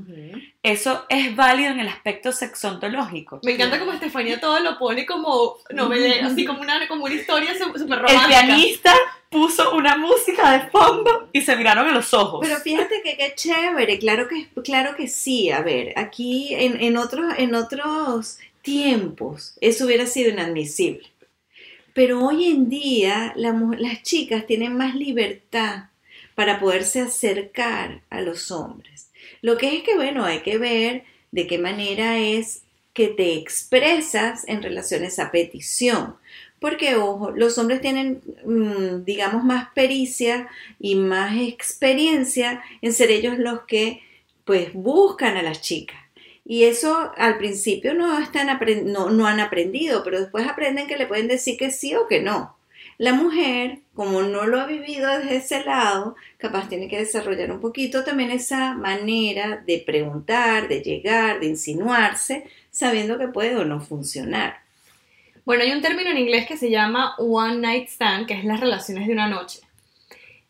Eso 0.64 1.04
es 1.10 1.36
válido 1.36 1.72
en 1.72 1.80
el 1.80 1.88
aspecto 1.88 2.32
sexontológico. 2.32 3.40
Me 3.44 3.54
encanta 3.54 3.80
como 3.80 3.92
Estefanía 3.92 4.40
todo 4.40 4.60
lo 4.60 4.78
pone 4.78 5.06
como 5.06 5.58
novela, 5.72 6.28
así 6.28 6.46
como 6.46 6.62
una, 6.62 6.88
como 6.88 7.06
una 7.06 7.16
historia 7.16 7.54
súper 7.58 8.00
romántica. 8.00 8.40
El 8.42 8.46
pianista 8.46 8.94
puso 9.30 9.76
una 9.76 9.98
música 9.98 10.52
de 10.52 10.70
fondo 10.70 11.30
y 11.34 11.42
se 11.42 11.56
miraron 11.56 11.88
a 11.88 11.92
los 11.92 12.14
ojos. 12.14 12.40
Pero 12.44 12.60
fíjate 12.60 13.02
que 13.04 13.18
qué 13.18 13.34
chévere, 13.36 13.98
claro 13.98 14.28
que, 14.28 14.48
claro 14.64 14.96
que 14.96 15.08
sí. 15.08 15.50
A 15.50 15.62
ver, 15.62 15.94
aquí 15.98 16.54
en, 16.54 16.80
en, 16.82 16.98
otros, 16.98 17.34
en 17.38 17.56
otros 17.56 18.38
tiempos 18.62 19.58
eso 19.60 19.86
hubiera 19.86 20.06
sido 20.06 20.30
inadmisible. 20.30 21.11
Pero 21.94 22.26
hoy 22.26 22.46
en 22.46 22.70
día 22.70 23.34
las 23.36 24.04
chicas 24.04 24.46
tienen 24.48 24.76
más 24.78 24.96
libertad 24.96 25.86
para 26.36 26.60
poderse 26.60 27.02
acercar 27.02 28.02
a 28.10 28.22
los 28.22 28.52
hombres. 28.52 29.12
Lo 29.42 29.58
que 29.58 29.78
es 29.78 29.84
que, 29.84 29.96
bueno, 29.96 30.24
hay 30.24 30.40
que 30.40 30.58
ver 30.58 31.04
de 31.32 31.48
qué 31.48 31.58
manera 31.58 32.18
es 32.20 32.64
que 32.94 33.08
te 33.08 33.36
expresas 33.36 34.48
en 34.48 34.62
relación 34.62 35.04
a 35.04 35.08
esa 35.08 35.32
petición. 35.32 36.16
Porque, 36.60 36.96
ojo, 36.96 37.32
los 37.32 37.58
hombres 37.58 37.82
tienen, 37.82 38.22
mm, 38.46 39.04
digamos, 39.04 39.44
más 39.44 39.70
pericia 39.74 40.48
y 40.80 40.96
más 40.96 41.38
experiencia 41.40 42.62
en 42.82 42.94
ser 42.94 43.10
ellos 43.12 43.38
los 43.40 43.62
que, 43.64 44.02
pues, 44.46 44.74
buscan 44.74 45.38
a 45.38 45.42
las 45.42 45.62
chicas. 45.62 46.01
Y 46.46 46.64
eso 46.64 47.12
al 47.18 47.38
principio 47.38 47.94
no, 47.94 48.20
están 48.20 48.48
no, 48.86 49.10
no 49.10 49.28
han 49.28 49.40
aprendido, 49.40 50.04
pero 50.04 50.20
después 50.20 50.48
aprenden 50.48 50.88
que 50.88 50.98
le 50.98 51.08
pueden 51.08 51.28
decir 51.28 51.58
que 51.58 51.72
sí 51.72 51.96
o 51.96 52.08
que 52.08 52.22
no. 52.22 52.56
La 52.98 53.14
mujer, 53.14 53.80
como 53.96 54.22
no 54.22 54.46
lo 54.46 54.62
ha 54.62 54.68
vivido 54.68 55.10
desde 55.18 55.38
ese 55.38 55.64
lado, 55.64 56.16
capaz 56.38 56.70
tiene 56.70 56.88
que 56.88 57.00
desarrollar 57.00 57.52
un 57.52 57.60
poquito 57.60 58.04
también 58.04 58.30
esa 58.30 58.76
manera 58.76 59.64
de 59.66 59.84
preguntar, 59.84 60.68
de 60.68 60.82
llegar, 60.82 61.40
de 61.40 61.48
insinuarse, 61.48 62.46
sabiendo 62.70 63.18
que 63.18 63.28
puede 63.28 63.56
o 63.56 63.66
no 63.66 63.82
funcionar. 63.82 64.58
Bueno, 65.46 65.64
hay 65.64 65.72
un 65.72 65.82
término 65.82 66.12
en 66.12 66.20
inglés 66.20 66.46
que 66.46 66.58
se 66.58 66.70
llama 66.70 67.16
one 67.18 67.58
night 67.58 67.90
stand, 67.90 68.28
que 68.28 68.36
es 68.36 68.46
las 68.46 68.60
relaciones 68.60 69.08
de 69.08 69.14
una 69.14 69.28
noche. 69.28 69.62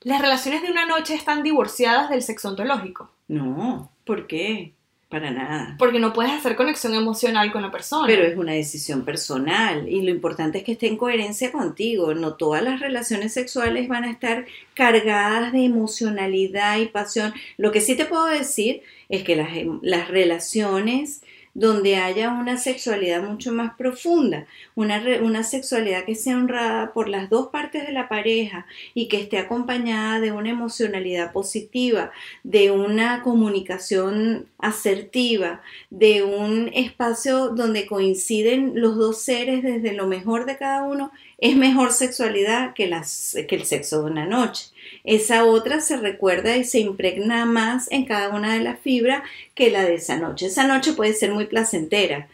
¿Las 0.02 0.20
relaciones 0.20 0.62
de 0.62 0.72
una 0.72 0.86
noche 0.86 1.14
están 1.14 1.44
divorciadas 1.44 2.10
del 2.10 2.22
sexo 2.22 2.50
ontológico? 2.50 3.10
No, 3.30 3.92
¿por 4.04 4.28
qué? 4.28 4.74
Para 5.12 5.30
nada. 5.30 5.76
Porque 5.78 6.00
no 6.00 6.14
puedes 6.14 6.32
hacer 6.32 6.56
conexión 6.56 6.94
emocional 6.94 7.52
con 7.52 7.62
la 7.62 7.70
persona. 7.70 8.08
Pero 8.08 8.24
es 8.24 8.38
una 8.38 8.54
decisión 8.54 9.04
personal 9.04 9.90
y 9.90 10.04
lo 10.04 10.10
importante 10.10 10.60
es 10.60 10.64
que 10.64 10.72
esté 10.72 10.88
en 10.88 10.96
coherencia 10.96 11.52
contigo. 11.52 12.14
No 12.14 12.36
todas 12.36 12.64
las 12.64 12.80
relaciones 12.80 13.34
sexuales 13.34 13.90
van 13.90 14.06
a 14.06 14.10
estar 14.10 14.46
cargadas 14.74 15.52
de 15.52 15.66
emocionalidad 15.66 16.80
y 16.80 16.86
pasión. 16.86 17.34
Lo 17.58 17.74
que 17.74 17.82
sí 17.82 17.98
te 17.98 18.06
puedo 18.06 18.26
decir 18.28 18.84
es 19.10 19.24
que 19.24 19.36
las, 19.36 19.50
las 19.82 20.08
relaciones 20.08 21.24
donde 21.54 21.98
haya 21.98 22.30
una 22.30 22.58
sexualidad 22.58 23.24
mucho 23.24 23.52
más 23.52 23.76
profunda, 23.76 24.48
una, 24.76 25.04
una, 25.22 25.44
sexualidad 25.44 26.06
que 26.06 26.16
sea 26.16 26.38
honrada 26.38 26.94
por 26.94 27.10
las 27.10 27.30
dos 27.30 27.48
partes 27.50 27.86
de 27.86 27.92
la 27.92 28.08
pareja 28.08 28.66
y 28.94 29.08
que 29.08 29.20
esté 29.20 29.38
acompañada 29.38 30.20
de 30.20 30.32
una 30.32 30.50
emocionalidad 30.50 31.34
positiva, 31.34 32.12
de 32.44 32.72
una 32.72 33.22
comunicación 33.22 34.48
asertiva, 34.60 35.62
de 35.90 36.24
un 36.24 36.70
espacio 36.74 37.50
donde 37.50 37.86
coinciden 37.86 38.74
los 38.76 38.96
dos 38.96 39.22
seres 39.22 39.62
desde 39.62 39.94
lo 39.94 40.08
mejor 40.08 40.46
de 40.46 40.58
cada 40.58 40.84
uno, 40.84 41.12
es 41.38 41.58
mejor 41.58 41.92
sexualidad 41.92 42.74
que, 42.74 42.88
las, 42.88 43.36
que 43.48 43.56
el 43.56 43.66
sexo 43.66 44.04
de 44.04 44.12
una 44.12 44.26
noche. 44.26 44.71
Esa 45.04 45.46
otra 45.46 45.82
se 45.82 45.98
recuerda 45.98 46.58
y 46.58 46.64
se 46.64 46.80
impregna 46.80 47.46
más 47.46 47.92
en 47.92 48.06
cada 48.06 48.30
una 48.30 48.54
de 48.54 48.62
las 48.62 48.80
fibras 48.80 49.24
que 49.56 49.72
la 49.72 49.84
de 49.84 49.96
esa 49.96 50.18
noche. 50.18 50.48
Esa 50.48 50.68
noche 50.68 50.94
puede 50.94 51.14
ser 51.14 51.32
muy 51.32 51.46
placentera, 51.46 52.28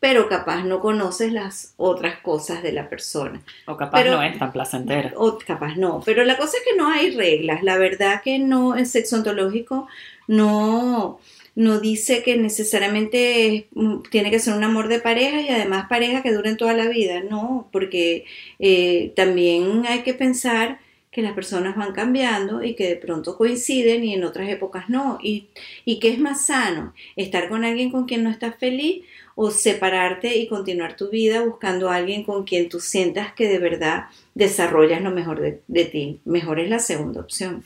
pero 0.00 0.28
capaz 0.28 0.64
no 0.64 0.80
conoces 0.80 1.32
las 1.32 1.74
otras 1.76 2.18
cosas 2.18 2.62
de 2.62 2.72
la 2.72 2.88
persona. 2.88 3.40
O 3.66 3.76
capaz 3.76 4.04
no 4.04 4.22
es 4.22 4.38
tan 4.38 4.52
placentera. 4.52 5.12
O 5.16 5.38
capaz 5.38 5.76
no, 5.76 6.02
pero 6.04 6.24
la 6.24 6.36
cosa 6.36 6.58
es 6.58 6.64
que 6.64 6.76
no 6.76 6.88
hay 6.88 7.10
reglas. 7.10 7.62
La 7.62 7.78
verdad 7.78 8.20
que 8.22 8.38
no, 8.38 8.76
el 8.76 8.86
sexo 8.86 9.16
ontológico 9.16 9.86
no, 10.26 11.20
no 11.54 11.80
dice 11.80 12.22
que 12.22 12.36
necesariamente 12.36 13.68
mm, 13.72 14.02
tiene 14.10 14.30
que 14.30 14.40
ser 14.40 14.54
un 14.54 14.64
amor 14.64 14.88
de 14.88 15.00
pareja 15.00 15.40
y 15.40 15.48
además 15.48 15.86
pareja 15.88 16.22
que 16.22 16.32
duren 16.32 16.56
toda 16.56 16.74
la 16.74 16.88
vida, 16.88 17.22
no, 17.22 17.68
porque 17.72 18.26
eh, 18.58 19.12
también 19.16 19.84
hay 19.86 20.02
que 20.02 20.14
pensar 20.14 20.80
que 21.14 21.22
las 21.22 21.32
personas 21.32 21.76
van 21.76 21.92
cambiando 21.92 22.64
y 22.64 22.74
que 22.74 22.88
de 22.88 22.96
pronto 22.96 23.36
coinciden 23.36 24.04
y 24.04 24.14
en 24.14 24.24
otras 24.24 24.48
épocas 24.48 24.88
no. 24.88 25.18
Y, 25.22 25.48
y 25.84 26.00
que 26.00 26.08
es 26.08 26.18
más 26.18 26.46
sano, 26.46 26.92
estar 27.14 27.48
con 27.48 27.64
alguien 27.64 27.92
con 27.92 28.06
quien 28.06 28.24
no 28.24 28.30
estás 28.30 28.56
feliz 28.56 29.04
o 29.36 29.52
separarte 29.52 30.36
y 30.36 30.48
continuar 30.48 30.96
tu 30.96 31.10
vida 31.10 31.42
buscando 31.42 31.88
a 31.88 31.96
alguien 31.96 32.24
con 32.24 32.42
quien 32.42 32.68
tú 32.68 32.80
sientas 32.80 33.32
que 33.32 33.48
de 33.48 33.60
verdad 33.60 34.06
desarrollas 34.34 35.02
lo 35.02 35.12
mejor 35.12 35.40
de, 35.40 35.62
de 35.68 35.84
ti. 35.84 36.20
Mejor 36.24 36.58
es 36.58 36.68
la 36.68 36.80
segunda 36.80 37.20
opción. 37.20 37.64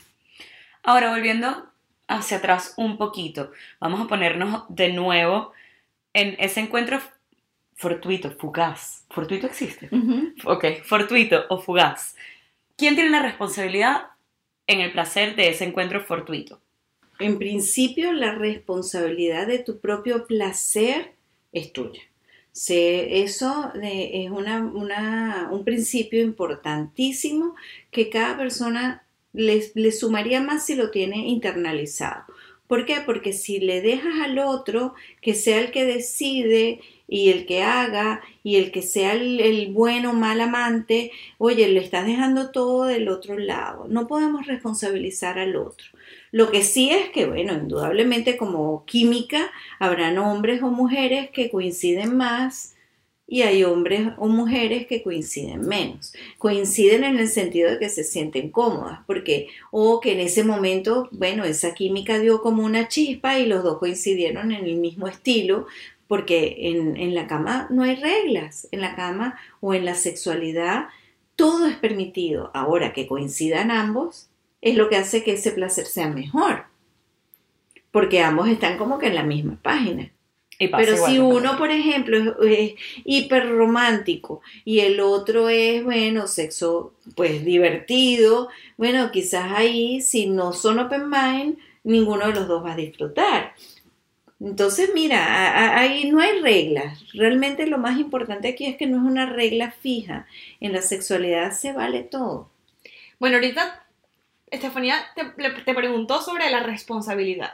Ahora, 0.83 1.09
volviendo 1.09 1.65
hacia 2.07 2.37
atrás 2.37 2.75
un 2.77 2.97
poquito, 2.97 3.51
vamos 3.79 3.99
a 3.99 4.07
ponernos 4.07 4.63
de 4.69 4.93
nuevo 4.93 5.53
en 6.13 6.35
ese 6.39 6.59
encuentro 6.59 6.99
fortuito, 7.75 8.29
fugaz. 8.31 9.05
¿Fortuito 9.09 9.47
existe? 9.47 9.89
Ok, 10.45 10.83
fortuito 10.83 11.45
o 11.49 11.59
fugaz. 11.59 12.15
¿Quién 12.79 12.95
tiene 12.95 13.09
la 13.09 13.21
responsabilidad 13.21 14.03
en 14.65 14.79
el 14.79 14.93
placer 14.93 15.35
de 15.35 15.49
ese 15.49 15.65
encuentro 15.65 16.01
fortuito? 16.01 16.61
En 17.19 17.37
principio, 17.37 18.13
la 18.13 18.35
responsabilidad 18.35 19.47
de 19.47 19.59
tu 19.59 19.81
propio 19.81 20.25
placer 20.25 21.11
es 21.51 21.73
tuya. 21.73 22.01
eso 22.69 23.73
es 23.83 24.31
un 24.31 25.63
principio 25.65 26.21
importantísimo 26.21 27.53
que 27.91 28.09
cada 28.09 28.37
persona 28.37 29.03
le, 29.33 29.91
sumaría 29.91 30.39
más 30.39 30.65
si 30.65 30.75
lo 30.75 30.89
tiene 30.89 31.27
internalizado. 31.27 32.23
¿Por 32.65 32.85
qué? 32.85 33.01
Porque 33.05 33.33
si 33.33 33.59
le 33.59 33.81
dejas 33.81 34.21
al 34.23 34.39
otro 34.39 34.93
que 35.21 35.33
sea 35.33 35.59
el 35.59 35.71
que 35.71 35.83
decide 35.83 36.79
y 37.09 37.29
el 37.31 37.45
que 37.45 37.63
haga 37.63 38.21
y 38.43 38.57
el 38.57 38.71
que 38.71 38.83
sea 38.83 39.13
el, 39.13 39.71
bueno 39.73 40.13
mal 40.13 40.39
amante, 40.41 41.11
oye, 41.37 41.67
le 41.67 41.79
estás 41.79 42.05
dejando 42.05 42.51
todo 42.51 42.85
del 42.85 43.09
otro 43.09 43.37
lado. 43.37 43.87
No 43.89 44.07
podemos 44.07 44.45
responsabilizar 44.45 45.39
al 45.39 45.55
otro. 45.55 45.87
Lo 46.31 46.51
que 46.51 46.63
sí 46.63 46.91
es 46.91 47.09
que, 47.09 47.25
bueno, 47.25 47.53
indudablemente 47.53 48.37
como 48.37 48.85
química 48.85 49.51
habrán 49.79 50.19
hombres 50.19 50.61
o 50.61 50.67
mujeres 50.67 51.31
que 51.31 51.49
coinciden 51.49 52.15
más 52.15 52.75
y 53.29 53.43
hay 53.43 53.63
hombres 53.63 54.09
o 54.17 54.27
mujeres 54.27 54.87
que 54.87 55.03
coinciden 55.03 55.61
menos. 55.67 56.13
Coinciden 56.37 57.03
en 57.03 57.19
el 57.19 57.27
sentido 57.27 57.69
de 57.69 57.79
que 57.79 57.89
se 57.89 58.03
sienten 58.03 58.49
cómodas, 58.49 58.99
porque 59.05 59.49
o 59.71 59.99
que 59.99 60.13
en 60.13 60.19
ese 60.19 60.43
momento, 60.43 61.09
bueno, 61.11 61.43
esa 61.43 61.75
química 61.75 62.19
dio 62.19 62.41
como 62.41 62.63
una 62.63 62.87
chispa 62.87 63.37
y 63.39 63.45
los 63.45 63.63
dos 63.63 63.77
coincidieron 63.77 64.51
en 64.51 64.65
el 64.65 64.75
mismo 64.77 65.07
estilo, 65.07 65.67
porque 66.09 66.55
en, 66.71 66.97
en 66.97 67.15
la 67.15 67.27
cama 67.27 67.67
no 67.69 67.83
hay 67.83 67.95
reglas, 67.95 68.67
en 68.71 68.81
la 68.81 68.95
cama 68.95 69.39
o 69.61 69.73
en 69.73 69.85
la 69.85 69.93
sexualidad 69.93 70.87
todo 71.37 71.67
es 71.67 71.77
permitido. 71.77 72.51
Ahora 72.53 72.91
que 72.91 73.07
coincidan 73.07 73.71
ambos, 73.71 74.27
es 74.59 74.75
lo 74.75 74.89
que 74.89 74.97
hace 74.97 75.23
que 75.23 75.33
ese 75.33 75.51
placer 75.51 75.85
sea 75.85 76.09
mejor, 76.09 76.65
porque 77.91 78.21
ambos 78.21 78.49
están 78.49 78.77
como 78.77 78.99
que 78.99 79.07
en 79.07 79.15
la 79.15 79.23
misma 79.23 79.57
página. 79.61 80.11
Pero 80.59 80.97
si 80.97 81.19
uno, 81.19 81.57
por 81.57 81.71
ejemplo, 81.71 82.41
es, 82.43 82.73
hiper 83.05 83.49
romántico 83.49 84.41
y 84.65 84.79
el 84.79 84.99
otro 84.99 85.47
es, 85.47 85.81
bueno, 85.85 86.27
sexo 86.27 86.93
pues 87.15 87.45
divertido, 87.45 88.49
bueno, 88.75 89.09
quizás 89.11 89.53
ahí, 89.53 90.01
si 90.01 90.27
no 90.27 90.51
son 90.51 90.79
open 90.79 91.09
mind, 91.09 91.57
ninguno 91.85 92.27
de 92.27 92.33
los 92.33 92.49
dos 92.49 92.65
va 92.65 92.73
a 92.73 92.75
disfrutar. 92.75 93.53
Entonces, 94.39 94.91
mira, 94.93 95.77
ahí 95.77 96.09
no 96.09 96.21
hay 96.21 96.39
reglas. 96.41 97.03
Realmente 97.13 97.67
lo 97.67 97.77
más 97.77 97.99
importante 97.99 98.47
aquí 98.47 98.65
es 98.65 98.77
que 98.77 98.87
no 98.87 98.97
es 98.97 99.03
una 99.03 99.25
regla 99.25 99.71
fija. 99.71 100.27
En 100.61 100.71
la 100.71 100.81
sexualidad 100.81 101.51
se 101.51 101.73
vale 101.73 102.03
todo. 102.03 102.49
Bueno, 103.19 103.35
ahorita 103.35 103.85
Estefanía 104.49 104.95
te, 105.15 105.25
te 105.49 105.73
preguntó 105.73 106.21
sobre 106.21 106.49
la 106.49 106.61
responsabilidad. 106.61 107.51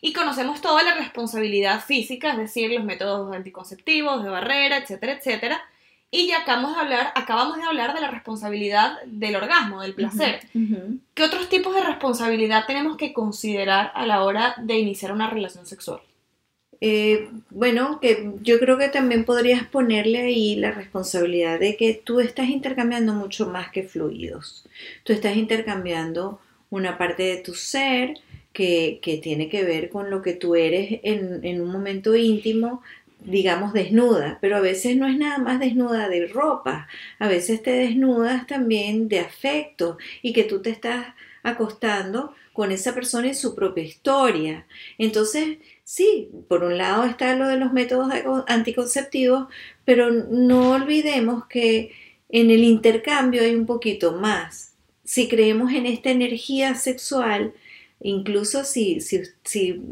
Y 0.00 0.12
conocemos 0.12 0.60
toda 0.60 0.82
la 0.82 0.94
responsabilidad 0.94 1.82
física, 1.82 2.32
es 2.32 2.38
decir, 2.38 2.70
los 2.70 2.84
métodos 2.84 3.34
anticonceptivos, 3.34 4.22
de 4.22 4.28
barrera, 4.28 4.76
etcétera, 4.76 5.14
etcétera. 5.14 5.62
Y 6.10 6.28
ya 6.28 6.40
acabamos 6.40 6.74
de 6.74 6.80
hablar, 6.82 7.12
acabamos 7.14 7.56
de 7.56 7.64
hablar 7.64 7.94
de 7.94 8.00
la 8.00 8.10
responsabilidad 8.10 9.02
del 9.06 9.36
orgasmo, 9.36 9.80
del 9.80 9.94
placer. 9.94 10.40
¿Qué 11.14 11.24
otros 11.24 11.48
tipos 11.48 11.74
de 11.74 11.82
responsabilidad 11.82 12.66
tenemos 12.66 12.96
que 12.96 13.12
considerar 13.12 13.90
a 13.94 14.06
la 14.06 14.22
hora 14.22 14.54
de 14.58 14.78
iniciar 14.78 15.12
una 15.12 15.28
relación 15.28 15.66
sexual? 15.66 16.00
Eh, 16.80 17.28
bueno, 17.50 18.00
que 18.00 18.32
yo 18.42 18.58
creo 18.58 18.76
que 18.78 18.88
también 18.88 19.24
podrías 19.24 19.64
ponerle 19.64 20.18
ahí 20.18 20.56
la 20.56 20.72
responsabilidad 20.72 21.58
de 21.58 21.76
que 21.76 21.94
tú 21.94 22.20
estás 22.20 22.48
intercambiando 22.48 23.14
mucho 23.14 23.46
más 23.46 23.70
que 23.70 23.82
fluidos. 23.82 24.66
Tú 25.04 25.12
estás 25.12 25.36
intercambiando 25.36 26.40
una 26.70 26.98
parte 26.98 27.22
de 27.22 27.36
tu 27.38 27.54
ser, 27.54 28.14
que, 28.56 29.20
tiene 29.22 29.48
que 29.50 29.64
ver 29.64 29.90
con 29.90 30.08
lo 30.10 30.22
que 30.22 30.32
tú 30.32 30.54
eres 30.54 31.00
en, 31.02 31.60
un 31.60 31.70
momento 31.70 32.16
íntimo, 32.16 32.82
digamos, 33.20 33.74
desnuda, 33.74 34.38
pero 34.40 34.56
a 34.56 34.60
veces 34.60 34.96
no 34.96 35.06
es 35.06 35.18
nada 35.18 35.38
más 35.38 35.60
desnuda 35.60 36.08
de 36.08 36.26
ropa, 36.26 36.88
a 37.18 37.28
veces 37.28 37.62
te 37.62 37.72
desnudas 37.72 38.46
también 38.46 39.08
de 39.08 39.20
afecto 39.20 39.98
y 40.22 40.32
que 40.32 40.44
tú 40.44 40.62
te 40.62 40.70
estás 40.70 41.08
acostando 41.42 42.34
con 42.54 42.72
esa 42.72 42.94
persona 42.94 43.28
y 43.28 43.34
su 43.34 43.54
propia 43.54 43.84
historia. 43.84 44.66
Entonces, 44.96 45.58
sí, 45.86 46.30
por 46.48 46.64
un 46.64 46.76
lado 46.76 47.04
está 47.04 47.36
lo 47.36 47.46
de 47.46 47.58
los 47.58 47.72
métodos 47.72 48.12
anticonceptivos, 48.48 49.46
pero 49.84 50.10
no 50.10 50.72
olvidemos 50.72 51.46
que 51.46 51.92
en 52.28 52.50
el 52.50 52.64
intercambio 52.64 53.42
hay 53.42 53.54
un 53.54 53.66
poquito 53.66 54.12
más. 54.12 54.74
Si 55.04 55.28
creemos 55.28 55.72
en 55.72 55.86
esta 55.86 56.10
energía 56.10 56.74
sexual, 56.74 57.54
Incluso 58.00 58.64
si, 58.64 59.00
si, 59.00 59.22
si, 59.42 59.82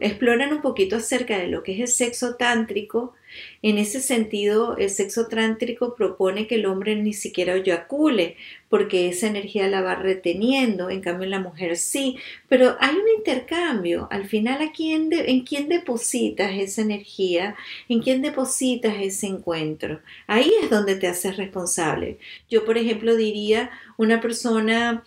exploran 0.00 0.52
un 0.52 0.62
poquito 0.62 0.96
acerca 0.96 1.38
de 1.38 1.46
lo 1.46 1.62
que 1.62 1.74
es 1.74 1.80
el 1.80 1.88
sexo 1.88 2.34
tántrico, 2.34 3.14
en 3.62 3.78
ese 3.78 4.00
sentido 4.00 4.76
el 4.76 4.90
sexo 4.90 5.26
tántrico 5.26 5.94
propone 5.94 6.46
que 6.46 6.56
el 6.56 6.66
hombre 6.66 6.96
ni 6.96 7.12
siquiera 7.12 7.54
eyacule, 7.54 8.36
porque 8.68 9.08
esa 9.08 9.26
energía 9.26 9.68
la 9.68 9.80
va 9.80 9.94
reteniendo, 9.94 10.90
en 10.90 11.00
cambio 11.00 11.28
la 11.28 11.40
mujer 11.40 11.76
sí, 11.76 12.18
pero 12.48 12.76
hay 12.80 12.94
un 12.94 13.08
intercambio, 13.18 14.08
al 14.10 14.26
final 14.26 14.62
¿a 14.62 14.72
quién 14.72 15.10
en 15.12 15.42
quién 15.42 15.68
depositas 15.68 16.52
esa 16.54 16.82
energía, 16.82 17.56
en 17.88 18.00
quién 18.00 18.22
depositas 18.22 18.96
ese 19.00 19.26
encuentro, 19.26 20.00
ahí 20.26 20.52
es 20.62 20.70
donde 20.70 20.96
te 20.96 21.06
haces 21.06 21.36
responsable. 21.36 22.18
Yo 22.50 22.64
por 22.64 22.78
ejemplo 22.78 23.16
diría 23.16 23.70
una 23.96 24.20
persona 24.20 25.04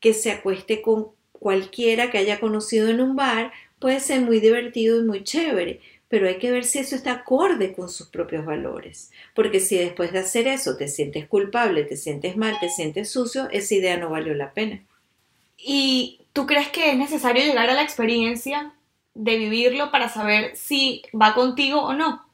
que 0.00 0.14
se 0.14 0.30
acueste 0.30 0.82
con 0.82 1.08
cualquiera 1.32 2.10
que 2.10 2.18
haya 2.18 2.40
conocido 2.40 2.88
en 2.88 3.00
un 3.00 3.16
bar 3.16 3.52
puede 3.78 4.00
ser 4.00 4.22
muy 4.22 4.40
divertido 4.40 4.98
y 4.98 5.04
muy 5.04 5.24
chévere, 5.24 5.80
pero 6.14 6.28
hay 6.28 6.38
que 6.38 6.52
ver 6.52 6.62
si 6.62 6.78
eso 6.78 6.94
está 6.94 7.10
acorde 7.10 7.72
con 7.72 7.88
sus 7.88 8.06
propios 8.06 8.46
valores. 8.46 9.10
Porque 9.34 9.58
si 9.58 9.76
después 9.76 10.12
de 10.12 10.20
hacer 10.20 10.46
eso 10.46 10.76
te 10.76 10.86
sientes 10.86 11.26
culpable, 11.26 11.82
te 11.82 11.96
sientes 11.96 12.36
mal, 12.36 12.56
te 12.60 12.70
sientes 12.70 13.10
sucio, 13.10 13.48
esa 13.50 13.74
idea 13.74 13.96
no 13.96 14.10
valió 14.10 14.32
la 14.32 14.52
pena. 14.52 14.80
¿Y 15.58 16.20
tú 16.32 16.46
crees 16.46 16.68
que 16.68 16.92
es 16.92 16.96
necesario 16.96 17.44
llegar 17.44 17.68
a 17.68 17.74
la 17.74 17.82
experiencia 17.82 18.74
de 19.14 19.38
vivirlo 19.38 19.90
para 19.90 20.08
saber 20.08 20.54
si 20.54 21.02
va 21.20 21.34
contigo 21.34 21.82
o 21.82 21.94
no? 21.94 22.24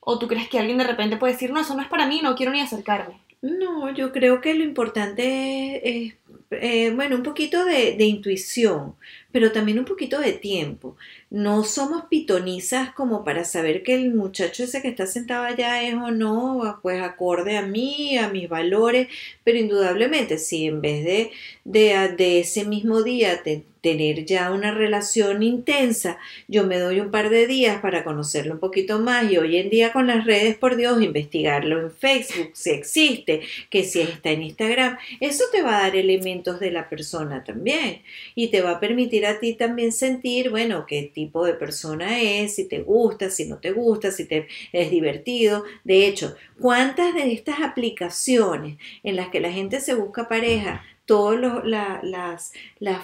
¿O 0.00 0.18
tú 0.18 0.28
crees 0.28 0.50
que 0.50 0.58
alguien 0.58 0.76
de 0.76 0.84
repente 0.84 1.16
puede 1.16 1.32
decir, 1.32 1.50
no, 1.50 1.60
eso 1.62 1.74
no 1.74 1.80
es 1.80 1.88
para 1.88 2.06
mí, 2.06 2.20
no 2.22 2.36
quiero 2.36 2.52
ni 2.52 2.60
acercarme? 2.60 3.18
No, 3.40 3.94
yo 3.94 4.12
creo 4.12 4.42
que 4.42 4.52
lo 4.52 4.62
importante 4.62 6.04
es 6.04 6.16
eh, 6.50 6.92
bueno, 6.94 7.16
un 7.16 7.22
poquito 7.22 7.64
de, 7.64 7.96
intuición, 8.04 8.94
pero 9.36 9.52
también 9.52 9.78
un 9.78 9.84
poquito 9.84 10.18
de 10.18 10.32
tiempo. 10.32 10.96
No 11.28 11.62
somos 11.62 12.04
pitonizas 12.08 12.94
como 12.94 13.22
para 13.22 13.44
saber 13.44 13.82
que 13.82 13.94
el 13.94 14.14
muchacho 14.14 14.64
ese 14.64 14.80
que 14.80 14.88
está 14.88 15.06
sentado 15.06 15.44
allá 15.44 15.82
es 15.82 15.92
o 15.92 16.10
no, 16.10 16.78
pues 16.80 17.02
acorde 17.02 17.58
a 17.58 17.66
mí, 17.66 18.16
a 18.16 18.30
mis 18.30 18.48
valores, 18.48 19.08
pero 19.44 19.58
indudablemente 19.58 20.38
si 20.38 20.64
en 20.64 20.80
vez 20.80 21.04
de, 21.04 21.30
de, 21.66 22.40
ese 22.40 22.64
mismo 22.64 23.02
día 23.02 23.42
te, 23.42 23.64
tener 23.86 24.24
ya 24.24 24.50
una 24.50 24.72
relación 24.72 25.44
intensa, 25.44 26.18
yo 26.48 26.66
me 26.66 26.78
doy 26.78 26.98
un 26.98 27.12
par 27.12 27.30
de 27.30 27.46
días 27.46 27.80
para 27.80 28.02
conocerlo 28.02 28.54
un 28.54 28.58
poquito 28.58 28.98
más 28.98 29.30
y 29.30 29.36
hoy 29.36 29.58
en 29.58 29.70
día 29.70 29.92
con 29.92 30.08
las 30.08 30.24
redes, 30.24 30.56
por 30.56 30.76
Dios, 30.76 31.00
investigarlo 31.02 31.80
en 31.80 31.92
Facebook, 31.92 32.50
si 32.54 32.70
existe, 32.70 33.42
que 33.70 33.84
si 33.84 34.00
está 34.00 34.30
en 34.30 34.42
Instagram, 34.42 34.98
eso 35.20 35.44
te 35.52 35.62
va 35.62 35.78
a 35.78 35.82
dar 35.82 35.96
elementos 35.96 36.58
de 36.58 36.72
la 36.72 36.88
persona 36.88 37.44
también 37.44 38.02
y 38.34 38.48
te 38.48 38.60
va 38.60 38.72
a 38.72 38.80
permitir 38.80 39.25
a 39.26 39.38
ti 39.40 39.54
también 39.54 39.92
sentir, 39.92 40.50
bueno, 40.50 40.86
qué 40.86 41.10
tipo 41.14 41.44
de 41.44 41.54
persona 41.54 42.20
es, 42.20 42.54
si 42.56 42.68
te 42.68 42.80
gusta, 42.80 43.30
si 43.30 43.46
no 43.46 43.58
te 43.58 43.72
gusta, 43.72 44.10
si 44.10 44.24
te 44.24 44.48
es 44.72 44.90
divertido. 44.90 45.64
De 45.84 46.06
hecho, 46.06 46.34
¿cuántas 46.60 47.14
de 47.14 47.32
estas 47.32 47.60
aplicaciones 47.60 48.78
en 49.02 49.16
las 49.16 49.28
que 49.28 49.40
la 49.40 49.52
gente 49.52 49.80
se 49.80 49.94
busca 49.94 50.28
pareja 50.28 50.82
todos 51.06 51.38
los 51.38 51.64
las, 51.64 52.52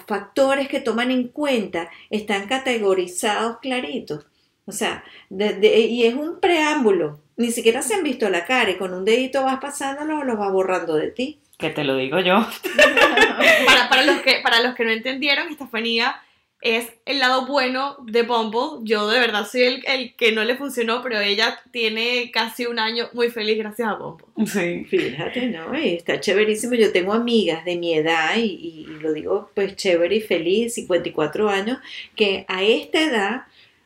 factores 0.05 0.67
que 0.67 0.81
toman 0.81 1.09
en 1.09 1.29
cuenta 1.29 1.89
están 2.09 2.47
categorizados 2.47 3.57
claritos. 3.59 4.25
O 4.65 4.71
sea, 4.71 5.03
y 5.29 6.03
es 6.03 6.13
un 6.13 6.39
preámbulo. 6.39 7.22
Ni 7.37 7.51
siquiera 7.51 7.81
se 7.81 7.95
han 7.95 8.03
visto 8.03 8.29
la 8.29 8.45
cara 8.45 8.71
y 8.71 8.77
con 8.77 8.93
un 8.93 9.05
dedito 9.05 9.43
vas 9.43 9.59
pasándolo 9.59 10.19
o 10.19 10.23
lo 10.23 10.37
vas 10.37 10.51
borrando 10.51 10.95
de 10.95 11.11
ti. 11.11 11.39
que 11.57 11.69
te 11.69 11.83
lo 11.83 11.95
digo 11.97 12.19
yo. 12.19 12.35
para, 13.65 13.89
para 13.89 14.03
los 14.03 14.21
que, 14.21 14.39
para 14.43 14.61
los 14.61 14.75
que 14.75 14.85
no 14.85 14.91
entendieron, 14.91 15.49
Estefanía 15.49 16.15
es 16.63 16.93
el 17.05 17.19
lado 17.19 17.45
bueno 17.45 17.97
de 18.05 18.23
Bumble. 18.23 18.83
Yo 18.83 19.09
de 19.09 19.19
verdad 19.19 19.45
soy 19.45 19.63
el, 19.63 19.83
el, 19.85 20.15
que 20.15 20.31
no 20.31 20.45
le 20.45 20.55
funcionó, 20.55 21.01
pero 21.03 21.19
ella 21.19 21.59
tiene 21.71 22.31
casi 22.31 22.65
un 22.65 22.79
año 22.79 23.09
muy 23.11 23.29
feliz 23.29 23.57
gracias 23.57 23.89
a 23.89 23.95
Bumble. 23.95 24.25
Sí. 24.45 24.85
Fíjate, 24.85 25.47
¿no? 25.47 25.77
Y 25.77 25.95
está 25.95 26.21
chéverísimo. 26.21 26.75
Yo 26.75 26.93
tengo 26.93 27.11
amigas 27.11 27.65
de 27.65 27.75
mi 27.75 27.93
edad, 27.93 28.37
y, 28.37 28.43
y, 28.43 28.85
lo 29.01 29.11
digo 29.11 29.51
pues 29.53 29.75
chévere 29.75 30.15
y 30.15 30.21
feliz, 30.21 30.75
54 30.75 31.49
años, 31.49 31.79
que 32.15 32.45
a 32.47 32.63
esta 32.63 33.01
edad 33.01 33.41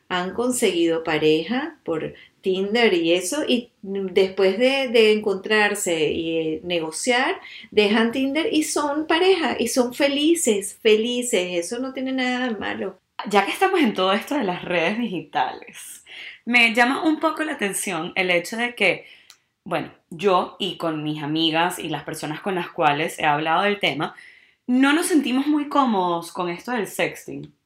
han 0.08 0.32
conseguido 0.32 1.02
pareja 1.02 1.76
por 1.82 2.14
Tinder 2.40 2.94
y 2.94 3.12
eso, 3.12 3.44
y 3.46 3.70
después 3.82 4.58
de, 4.58 5.12
encontrarse 5.12 6.10
y 6.10 6.60
negociar, 6.62 7.40
dejan 7.70 8.12
Tinder 8.12 8.48
y 8.52 8.62
son 8.62 9.06
pareja 9.06 9.56
y 9.58 9.68
son 9.68 9.94
felices, 9.94 10.78
felices, 10.80 11.48
eso 11.52 11.78
no 11.78 11.92
tiene 11.92 12.12
nada 12.12 12.48
de 12.48 12.56
malo. 12.56 12.98
Ya 13.28 13.44
que 13.44 13.50
estamos 13.50 13.80
en 13.80 13.94
todo 13.94 14.12
esto 14.12 14.36
de 14.36 14.44
las 14.44 14.64
redes 14.64 14.98
digitales, 14.98 16.04
me 16.44 16.74
llama 16.74 17.02
un 17.02 17.20
poco 17.20 17.42
la 17.42 17.54
atención 17.54 18.12
el 18.14 18.30
hecho 18.30 18.56
de 18.56 18.74
que, 18.74 19.06
bueno, 19.64 19.92
yo 20.10 20.56
y 20.58 20.76
con 20.76 21.02
mis 21.02 21.22
amigas 21.22 21.78
y 21.78 21.88
las 21.88 22.04
personas 22.04 22.40
con 22.40 22.54
las 22.54 22.70
cuales 22.70 23.18
he 23.18 23.24
hablado 23.24 23.62
del 23.62 23.80
tema, 23.80 24.14
no 24.66 24.92
nos 24.92 25.06
sentimos 25.06 25.46
muy 25.46 25.68
cómodos 25.68 26.30
con 26.30 26.48
esto 26.48 26.72
del 26.72 26.86
sexting. 26.86 27.57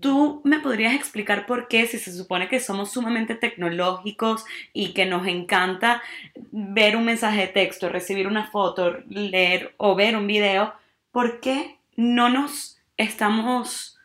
¿Tú 0.00 0.40
me 0.44 0.60
podrías 0.60 0.94
explicar 0.94 1.46
por 1.46 1.68
qué, 1.68 1.86
si 1.86 1.98
se 1.98 2.12
supone 2.12 2.48
que 2.48 2.60
somos 2.60 2.92
sumamente 2.92 3.34
tecnológicos 3.34 4.44
y 4.72 4.92
que 4.92 5.06
nos 5.06 5.26
encanta 5.26 6.02
ver 6.50 6.96
un 6.96 7.04
mensaje 7.04 7.42
de 7.42 7.46
texto, 7.48 7.88
recibir 7.88 8.26
una 8.26 8.50
foto, 8.50 8.98
leer 9.08 9.74
o 9.76 9.94
ver 9.94 10.16
un 10.16 10.26
video, 10.26 10.72
por 11.12 11.40
qué 11.40 11.78
no 11.96 12.28
nos 12.28 12.80
estamos 12.96 13.98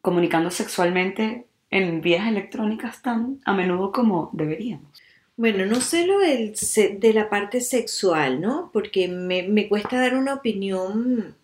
comunicando 0.00 0.50
sexualmente 0.50 1.46
en 1.70 2.00
vías 2.00 2.26
electrónicas 2.28 3.02
tan 3.02 3.40
a 3.44 3.52
menudo 3.52 3.92
como 3.92 4.30
deberíamos? 4.32 4.90
Bueno, 5.36 5.66
no 5.66 5.82
sé 5.82 6.06
lo 6.06 6.18
del, 6.18 6.54
de 6.98 7.12
la 7.12 7.28
parte 7.28 7.60
sexual, 7.60 8.40
¿no? 8.40 8.70
Porque 8.72 9.06
me, 9.06 9.42
me 9.42 9.68
cuesta 9.68 10.00
dar 10.00 10.14
una 10.14 10.34
opinión 10.34 11.36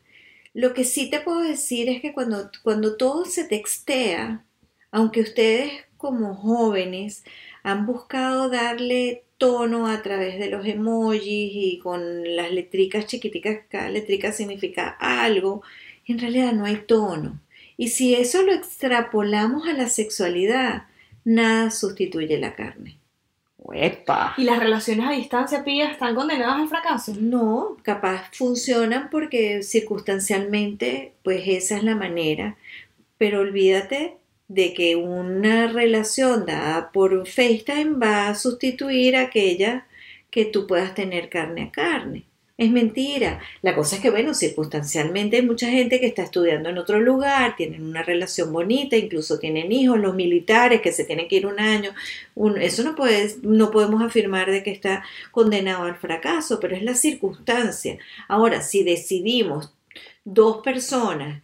lo 0.55 0.75
que 0.75 0.85
sí 0.85 1.11
te 1.11 1.21
puedo 1.21 1.41
decir 1.41 1.89
es 1.89 2.01
que 2.01 2.13
cuando, 2.13 2.51
cuando 2.63 2.97
todo 2.97 3.25
se 3.25 3.45
textea, 3.45 4.45
aunque 4.91 5.21
ustedes 5.23 5.73
como 5.97 6.35
jóvenes 6.35 7.25
han 7.63 7.87
buscado 7.87 8.51
darle 8.51 9.25
tono 9.39 9.87
a 9.87 10.03
través 10.03 10.39
de 10.39 10.51
los 10.51 10.67
emojis 10.67 11.51
y 11.55 11.79
con 11.83 12.37
las 12.37 12.53
letricas 12.53 13.07
chiquiticas, 13.07 13.61
cada 13.69 13.89
letrica 13.89 14.33
significa 14.33 14.89
algo, 14.89 15.63
en 16.07 16.19
realidad 16.19 16.53
no 16.53 16.65
hay 16.65 16.77
tono. 16.87 17.41
Y 17.77 17.89
si 17.89 18.15
eso 18.15 18.43
lo 18.43 18.53
extrapolamos 18.53 19.67
a 19.67 19.73
la 19.73 19.89
sexualidad, 19.89 20.85
nada 21.25 21.71
sustituye 21.71 22.39
la 22.39 22.55
carne. 22.55 23.02
¡Epa! 23.73 24.35
¿Y 24.37 24.45
las 24.45 24.59
relaciones 24.59 25.07
a 25.07 25.13
distancia, 25.13 25.65
Pía, 25.65 25.91
están 25.91 26.15
condenadas 26.15 26.61
al 26.61 26.69
fracaso? 26.69 27.15
No, 27.19 27.77
capaz 27.83 28.31
funcionan 28.33 29.09
porque 29.11 29.63
circunstancialmente, 29.63 31.13
pues 31.23 31.43
esa 31.47 31.77
es 31.77 31.85
la 31.85 31.95
manera. 31.95 32.57
Pero 33.19 33.41
olvídate 33.41 34.17
de 34.49 34.75
que 34.75 34.97
una 34.97 35.69
relación 35.69 36.45
dada 36.45 36.91
por 36.93 37.27
FaceTime 37.27 37.99
va 37.99 38.29
a 38.29 38.35
sustituir 38.35 39.17
aquella 39.17 39.87
que 40.31 40.45
tú 40.45 40.67
puedas 40.67 40.95
tener 40.95 41.29
carne 41.29 41.65
a 41.65 41.71
carne. 41.71 42.25
Es 42.63 42.71
mentira. 42.71 43.41
La 43.61 43.75
cosa 43.75 43.97
es 43.97 44.03
que, 44.03 44.11
bueno, 44.11 44.35
circunstancialmente 44.35 45.35
hay 45.39 45.43
mucha 45.43 45.69
gente 45.69 45.99
que 45.99 46.07
está 46.07 46.23
estudiando 46.23 46.69
en 46.69 46.79
otro 46.79 47.01
lugar, 47.01 47.57
tienen 47.57 47.83
una 47.83 48.05
relación 48.05 48.53
bonita, 48.53 48.97
incluso 48.97 49.41
tienen 49.41 49.73
hijos, 49.73 49.99
los 49.99 50.15
militares 50.15 50.81
que 50.81 50.93
se 50.93 51.05
tienen 51.05 51.27
que 51.27 51.35
ir 51.39 51.47
un 51.47 51.59
año. 51.59 51.93
eso 52.61 52.85
no, 52.85 52.95
puede, 52.95 53.35
no 53.43 53.73
podemos 53.73 54.01
afirmar 54.01 54.49
de 54.49 54.63
que 54.63 54.71
está 54.71 55.03
condenado 55.33 55.87
al 55.87 55.97
fracaso, 55.97 56.61
pero 56.61 56.77
es 56.77 56.85
la 56.85 56.95
circunstancia. 56.95 57.99
Ahora, 58.29 58.63
si 58.63 58.85
decidimos 58.85 59.75
dos 60.25 60.63
personas 60.63 61.43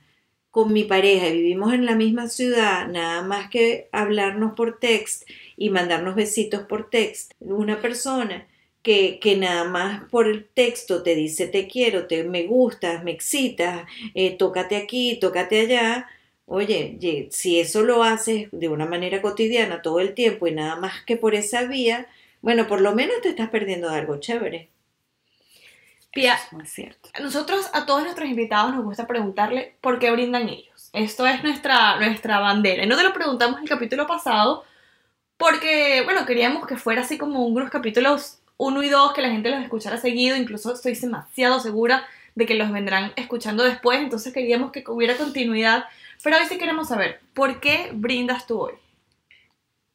con 0.53 0.73
mi 0.73 0.85
pareja 0.85 1.27
y 1.31 1.43
vivimos 1.43 1.75
en 1.75 1.85
la 1.85 1.97
misma 1.97 2.29
ciudad, 2.29 2.87
nada 2.87 3.23
más 3.23 3.51
que 3.51 3.89
hablarnos 3.91 4.55
por 4.55 4.79
text 4.79 5.29
y 5.57 5.71
mandarnos 5.71 6.15
besitos 6.15 6.61
por 6.63 6.91
text, 6.91 7.33
una 7.41 7.81
persona 7.81 8.47
que, 8.83 9.37
nada 9.39 9.65
más 9.65 10.05
por 10.11 10.27
el 10.29 10.47
texto 10.47 11.03
te 11.03 11.15
dice 11.15 11.47
te 11.47 11.69
quiero, 11.69 12.07
te 12.07 12.25
me 12.25 12.45
gustas, 12.45 13.05
me 13.05 13.11
excitas, 13.11 13.87
eh, 14.15 14.37
tócate 14.37 14.77
aquí, 14.77 15.19
tócate 15.21 15.61
allá. 15.61 16.09
Oye, 16.47 17.29
si 17.31 17.61
eso 17.61 17.83
lo 17.83 18.03
haces 18.03 18.49
de 18.53 18.69
una 18.69 18.87
manera 18.87 19.21
cotidiana 19.21 19.83
todo 19.83 20.01
el 20.01 20.15
tiempo 20.15 20.47
y 20.47 20.53
nada 20.53 20.77
más 20.77 21.03
que 21.05 21.17
por 21.17 21.35
esa 21.35 21.65
vía, 21.65 22.07
bueno, 22.41 22.67
por 22.67 22.81
lo 22.81 22.95
menos 22.95 23.21
te 23.21 23.29
estás 23.29 23.51
perdiendo 23.51 23.91
de 23.91 23.99
algo 23.99 24.19
chévere. 24.19 24.71
Pia, 26.13 26.39
es 26.63 26.73
cierto. 26.73 27.11
nosotros 27.21 27.69
a 27.75 27.85
todos 27.85 28.03
nuestros 28.03 28.29
invitados 28.29 28.75
nos 28.75 28.85
gusta 28.85 29.07
preguntarle 29.07 29.77
por 29.83 29.99
qué 29.99 30.11
brindan 30.11 30.49
ellos. 30.49 30.89
Esto 30.95 31.27
es 31.27 31.43
nuestra, 31.43 31.97
nuestra 31.99 32.41
bandera. 32.41 32.83
Y 32.83 32.87
no 32.87 32.97
te 32.97 33.03
lo 33.03 33.13
preguntamos 33.13 33.59
en 33.59 33.65
el 33.65 33.69
capítulo 33.69 34.07
pasado 34.07 34.65
porque, 35.37 36.03
bueno, 36.05 36.25
queríamos 36.27 36.67
que 36.67 36.77
fuera 36.77 37.03
así 37.03 37.19
como 37.19 37.47
unos 37.47 37.71
capítulos 37.71 38.38
uno 38.59 38.83
y 38.83 38.91
dos, 38.91 39.15
que 39.15 39.23
la 39.23 39.31
gente 39.31 39.51
los 39.51 39.63
escuchara 39.63 39.97
seguido, 39.97 40.37
incluso 40.37 40.75
estoy 40.75 40.95
demasiado 40.95 41.61
segura 41.61 42.07
de 42.35 42.45
que 42.45 42.55
los 42.55 42.71
vendrán 42.71 43.13
escuchando 43.17 43.65
después, 43.65 44.01
entonces 44.01 44.35
queríamos 44.35 44.73
que 44.73 44.85
hubiera 44.89 45.17
continuidad, 45.17 45.87
pero 46.23 46.37
hoy 46.37 46.45
sí 46.49 46.59
queremos 46.59 46.89
saber, 46.89 47.21
¿por 47.35 47.61
qué 47.61 47.91
brindas 47.95 48.47
tú 48.47 48.61
hoy? 48.61 48.75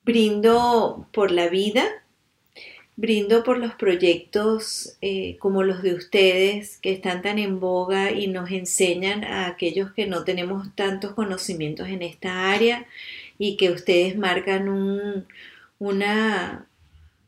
Brindo 0.04 1.08
por 1.12 1.32
la 1.32 1.47
vida, 1.47 1.86
brindo 2.95 3.43
por 3.43 3.58
los 3.58 3.73
proyectos 3.76 4.97
eh, 5.02 5.38
como 5.39 5.63
los 5.63 5.82
de 5.82 5.93
ustedes 5.93 6.78
que 6.78 6.91
están 6.91 7.21
tan 7.21 7.39
en 7.39 7.60
boga 7.60 8.12
y 8.12 8.28
nos 8.28 8.52
enseñan 8.52 9.23
a 9.23 9.47
aquellos 9.47 9.91
que 9.91 10.06
no 10.06 10.23
tenemos 10.23 10.73
tantos 10.76 11.13
conocimientos 11.13 11.88
en 11.88 12.02
esta 12.02 12.52
área 12.52 12.86
y 13.38 13.58
que 13.58 13.71
ustedes 13.71 14.17
marcan 14.17 14.69
un, 14.69 15.28
una, 15.80 16.67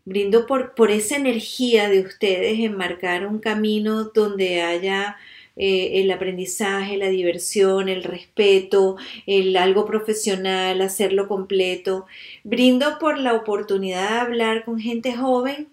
brindo 0.06 0.46
por, 0.46 0.76
por 0.76 0.91
esa 0.91 1.18
energía 1.18 1.89
de 1.89 2.02
ustedes 2.02 2.60
en 2.60 2.78
marcar 2.78 3.28
un 3.28 3.39
camino 3.39 4.06
donde 4.06 4.62
haya 4.62 5.18
eh, 5.56 6.02
el 6.02 6.12
aprendizaje, 6.12 6.98
la 6.98 7.10
diversión, 7.10 7.89
el 7.89 8.04
respeto, 8.04 8.98
el 9.26 9.56
algo 9.58 9.86
profesional, 9.86 10.82
hacerlo 10.82 11.28
completo. 11.28 12.06
Brindo 12.44 13.00
por 13.00 13.18
la 13.18 13.34
oportunidad 13.34 14.10
de 14.12 14.20
hablar 14.20 14.65
con 14.65 14.80
gente 14.80 15.15
joven 15.15 15.70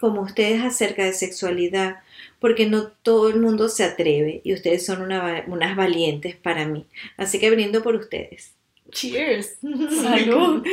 como 0.00 0.22
ustedes 0.22 0.62
acerca 0.62 1.04
de 1.04 1.12
sexualidad, 1.14 2.02
porque 2.38 2.66
no 2.66 2.88
todo 2.88 3.30
el 3.30 3.40
mundo 3.40 3.68
se 3.68 3.84
atreve 3.84 4.42
y 4.44 4.52
ustedes 4.52 4.84
son 4.84 5.02
unas 5.02 5.76
valientes 5.76 6.36
para 6.36 6.66
mí. 6.66 6.86
Así 7.16 7.38
que 7.38 7.50
brindo 7.50 7.82
por 7.82 7.94
ustedes. 7.94 8.56
Cheers. 8.90 9.58
Salud. 10.02 10.66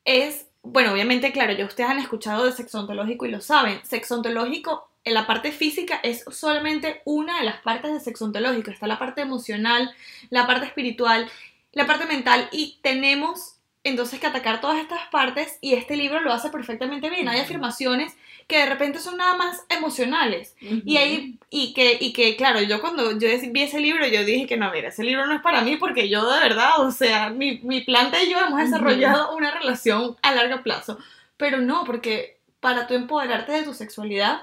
es, 0.03 0.47
bueno, 0.63 0.93
obviamente, 0.93 1.31
claro, 1.31 1.53
ya 1.53 1.65
ustedes 1.65 1.89
han 1.89 1.99
escuchado 1.99 2.45
de 2.45 2.53
sexo 2.53 2.79
ontológico 2.79 3.25
y 3.25 3.31
lo 3.31 3.41
saben. 3.41 3.79
Sexo 3.83 4.15
ontológico 4.15 4.90
en 5.03 5.13
la 5.13 5.27
parte 5.27 5.51
física 5.51 5.99
es 6.03 6.23
solamente 6.31 7.01
una 7.05 7.39
de 7.39 7.45
las 7.45 7.61
partes 7.61 7.91
de 7.91 7.99
sexo 7.99 8.25
ontológico. 8.25 8.71
Está 8.71 8.87
la 8.87 8.99
parte 8.99 9.21
emocional, 9.21 9.93
la 10.29 10.45
parte 10.47 10.65
espiritual, 10.65 11.29
la 11.73 11.85
parte 11.85 12.05
mental 12.05 12.47
y 12.51 12.79
tenemos 12.81 13.55
entonces 13.83 14.19
que 14.19 14.27
atacar 14.27 14.61
todas 14.61 14.77
estas 14.77 15.07
partes 15.07 15.57
y 15.59 15.73
este 15.73 15.95
libro 15.95 16.21
lo 16.21 16.31
hace 16.31 16.49
perfectamente 16.49 17.09
bien. 17.09 17.27
Hay 17.27 17.39
afirmaciones 17.39 18.15
que 18.47 18.59
de 18.59 18.67
repente 18.67 18.99
son 18.99 19.17
nada 19.17 19.35
más 19.35 19.63
emocionales. 19.69 20.55
Y 20.59 20.97
ahí, 20.97 21.39
y 21.49 21.73
que, 21.73 21.97
y 21.99 22.13
que, 22.13 22.35
claro, 22.35 22.61
yo 22.61 22.79
cuando 22.81 23.17
yo 23.17 23.27
vi 23.51 23.61
ese 23.61 23.79
libro, 23.79 24.05
yo 24.05 24.23
dije 24.23 24.45
que 24.45 24.57
no, 24.57 24.69
mira, 24.71 24.89
ese 24.89 25.03
libro 25.03 25.25
no 25.25 25.33
es 25.33 25.41
para 25.41 25.61
mí 25.61 25.77
porque 25.77 26.09
yo 26.09 26.29
de 26.29 26.39
verdad, 26.41 26.79
o 26.79 26.91
sea, 26.91 27.29
mi, 27.29 27.59
mi 27.63 27.81
planta 27.81 28.21
y 28.21 28.29
yo 28.29 28.39
hemos 28.39 28.59
desarrollado 28.59 29.35
una 29.35 29.51
relación 29.51 30.15
a 30.21 30.35
largo 30.35 30.61
plazo. 30.61 30.99
Pero 31.37 31.57
no, 31.57 31.83
porque 31.85 32.37
para 32.59 32.85
tú 32.85 32.93
empoderarte 32.93 33.53
de 33.53 33.63
tu 33.63 33.73
sexualidad, 33.73 34.41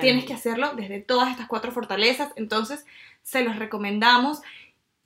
tienes 0.00 0.24
que 0.24 0.34
hacerlo 0.34 0.72
desde 0.76 1.00
todas 1.00 1.30
estas 1.30 1.46
cuatro 1.46 1.72
fortalezas. 1.72 2.32
Entonces, 2.36 2.84
se 3.22 3.42
los 3.42 3.56
recomendamos. 3.56 4.40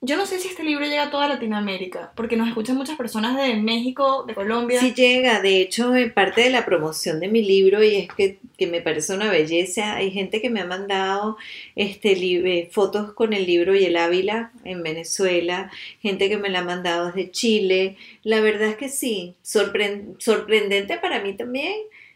Yo 0.05 0.17
no 0.17 0.25
sé 0.25 0.37
si 0.37 0.49
este 0.49 0.65
libro 0.65 0.83
llega 0.83 1.03
a 1.03 1.11
toda 1.11 1.29
Latinoamérica, 1.29 2.11
porque 2.17 2.35
nos 2.35 2.49
escuchan 2.49 2.75
muchas 2.75 2.97
personas 2.97 3.37
de 3.37 3.55
México, 3.55 4.25
de 4.27 4.35
Colombia. 4.35 4.81
Sí 4.81 4.93
llega, 4.93 5.39
de 5.39 5.61
hecho, 5.61 5.93
parte 6.13 6.41
de 6.41 6.49
la 6.49 6.65
promoción 6.65 7.21
de 7.21 7.29
mi 7.29 7.41
libro, 7.41 7.81
y 7.81 7.95
es 7.95 8.09
que, 8.09 8.37
que 8.57 8.67
me 8.67 8.81
parece 8.81 9.13
una 9.13 9.31
belleza, 9.31 9.95
hay 9.95 10.11
gente 10.11 10.41
que 10.41 10.49
me 10.49 10.59
ha 10.59 10.65
mandado 10.65 11.37
este, 11.77 12.11
eh, 12.11 12.67
fotos 12.69 13.13
con 13.13 13.31
el 13.31 13.45
libro 13.45 13.75
y 13.75 13.85
el 13.85 13.95
Ávila 13.95 14.51
en 14.65 14.83
Venezuela, 14.83 15.71
gente 16.01 16.27
que 16.27 16.35
me 16.35 16.49
la 16.49 16.59
ha 16.59 16.65
mandado 16.65 17.05
desde 17.05 17.31
Chile. 17.31 17.95
La 18.23 18.41
verdad 18.41 18.67
es 18.67 18.75
que 18.75 18.89
sí, 18.89 19.35
sorprendente 19.41 20.97
para 20.97 21.21
mí 21.21 21.31
también, 21.31 21.75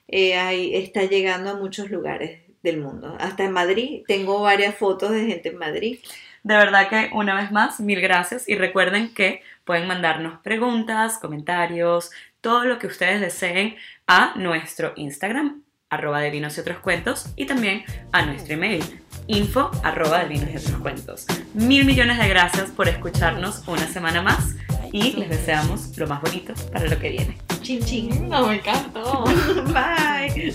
eh, 0.10 0.72
está 0.74 1.06
llegando 1.06 1.52
a 1.52 1.56
muchos 1.56 1.90
lugares 1.90 2.47
del 2.64 2.80
mundo. 2.80 3.16
Hasta 3.20 3.44
en 3.44 3.52
Madrid, 3.52 4.04
tengo 4.08 4.42
varias 4.42 4.76
fotos 4.76 5.12
de 5.12 5.26
gente 5.26 5.50
en 5.50 5.58
Madrid. 5.58 6.00
De 6.44 6.56
verdad 6.56 6.90
que 6.90 7.10
una 7.14 7.36
vez 7.36 7.52
más, 7.52 7.80
mil 7.80 8.00
gracias 8.02 8.48
y 8.48 8.56
recuerden 8.56 9.14
que 9.14 9.42
pueden 9.66 9.88
mandarnos 9.88 10.40
preguntas, 10.40 11.18
comentarios, 11.20 12.12
todo 12.42 12.64
lo 12.66 12.80
que 12.80 12.88
ustedes 12.88 13.20
deseen 13.20 13.76
a 14.08 14.34
nuestro 14.36 14.94
Instagram, 14.96 15.64
arroba 15.90 16.22
de 16.22 16.32
vinos 16.32 16.58
y 16.58 16.62
otros 16.62 16.80
cuentos, 16.80 17.34
y 17.36 17.46
también 17.46 17.84
a 18.12 18.26
nuestro 18.26 18.54
email, 18.54 18.84
info 19.28 19.72
arroba 19.84 20.20
de 20.20 20.30
vinos 20.30 20.50
y 20.52 20.58
otros 20.58 20.82
cuentos. 20.82 21.26
Mil 21.54 21.86
millones 21.86 22.18
de 22.18 22.30
gracias 22.30 22.72
por 22.72 22.88
escucharnos 22.88 23.68
una 23.68 23.88
semana 23.88 24.22
más 24.22 24.56
y 24.92 25.14
les 25.14 25.30
deseamos 25.30 25.98
lo 25.98 26.08
más 26.08 26.22
bonito 26.22 26.54
para 26.72 26.88
lo 26.88 26.98
que 26.98 27.10
viene. 27.10 27.38
Chin 27.62 27.84
chin, 27.84 28.30
no 28.30 28.48
me 28.48 28.56
encantó. 28.56 29.26
Bye. 29.74 30.54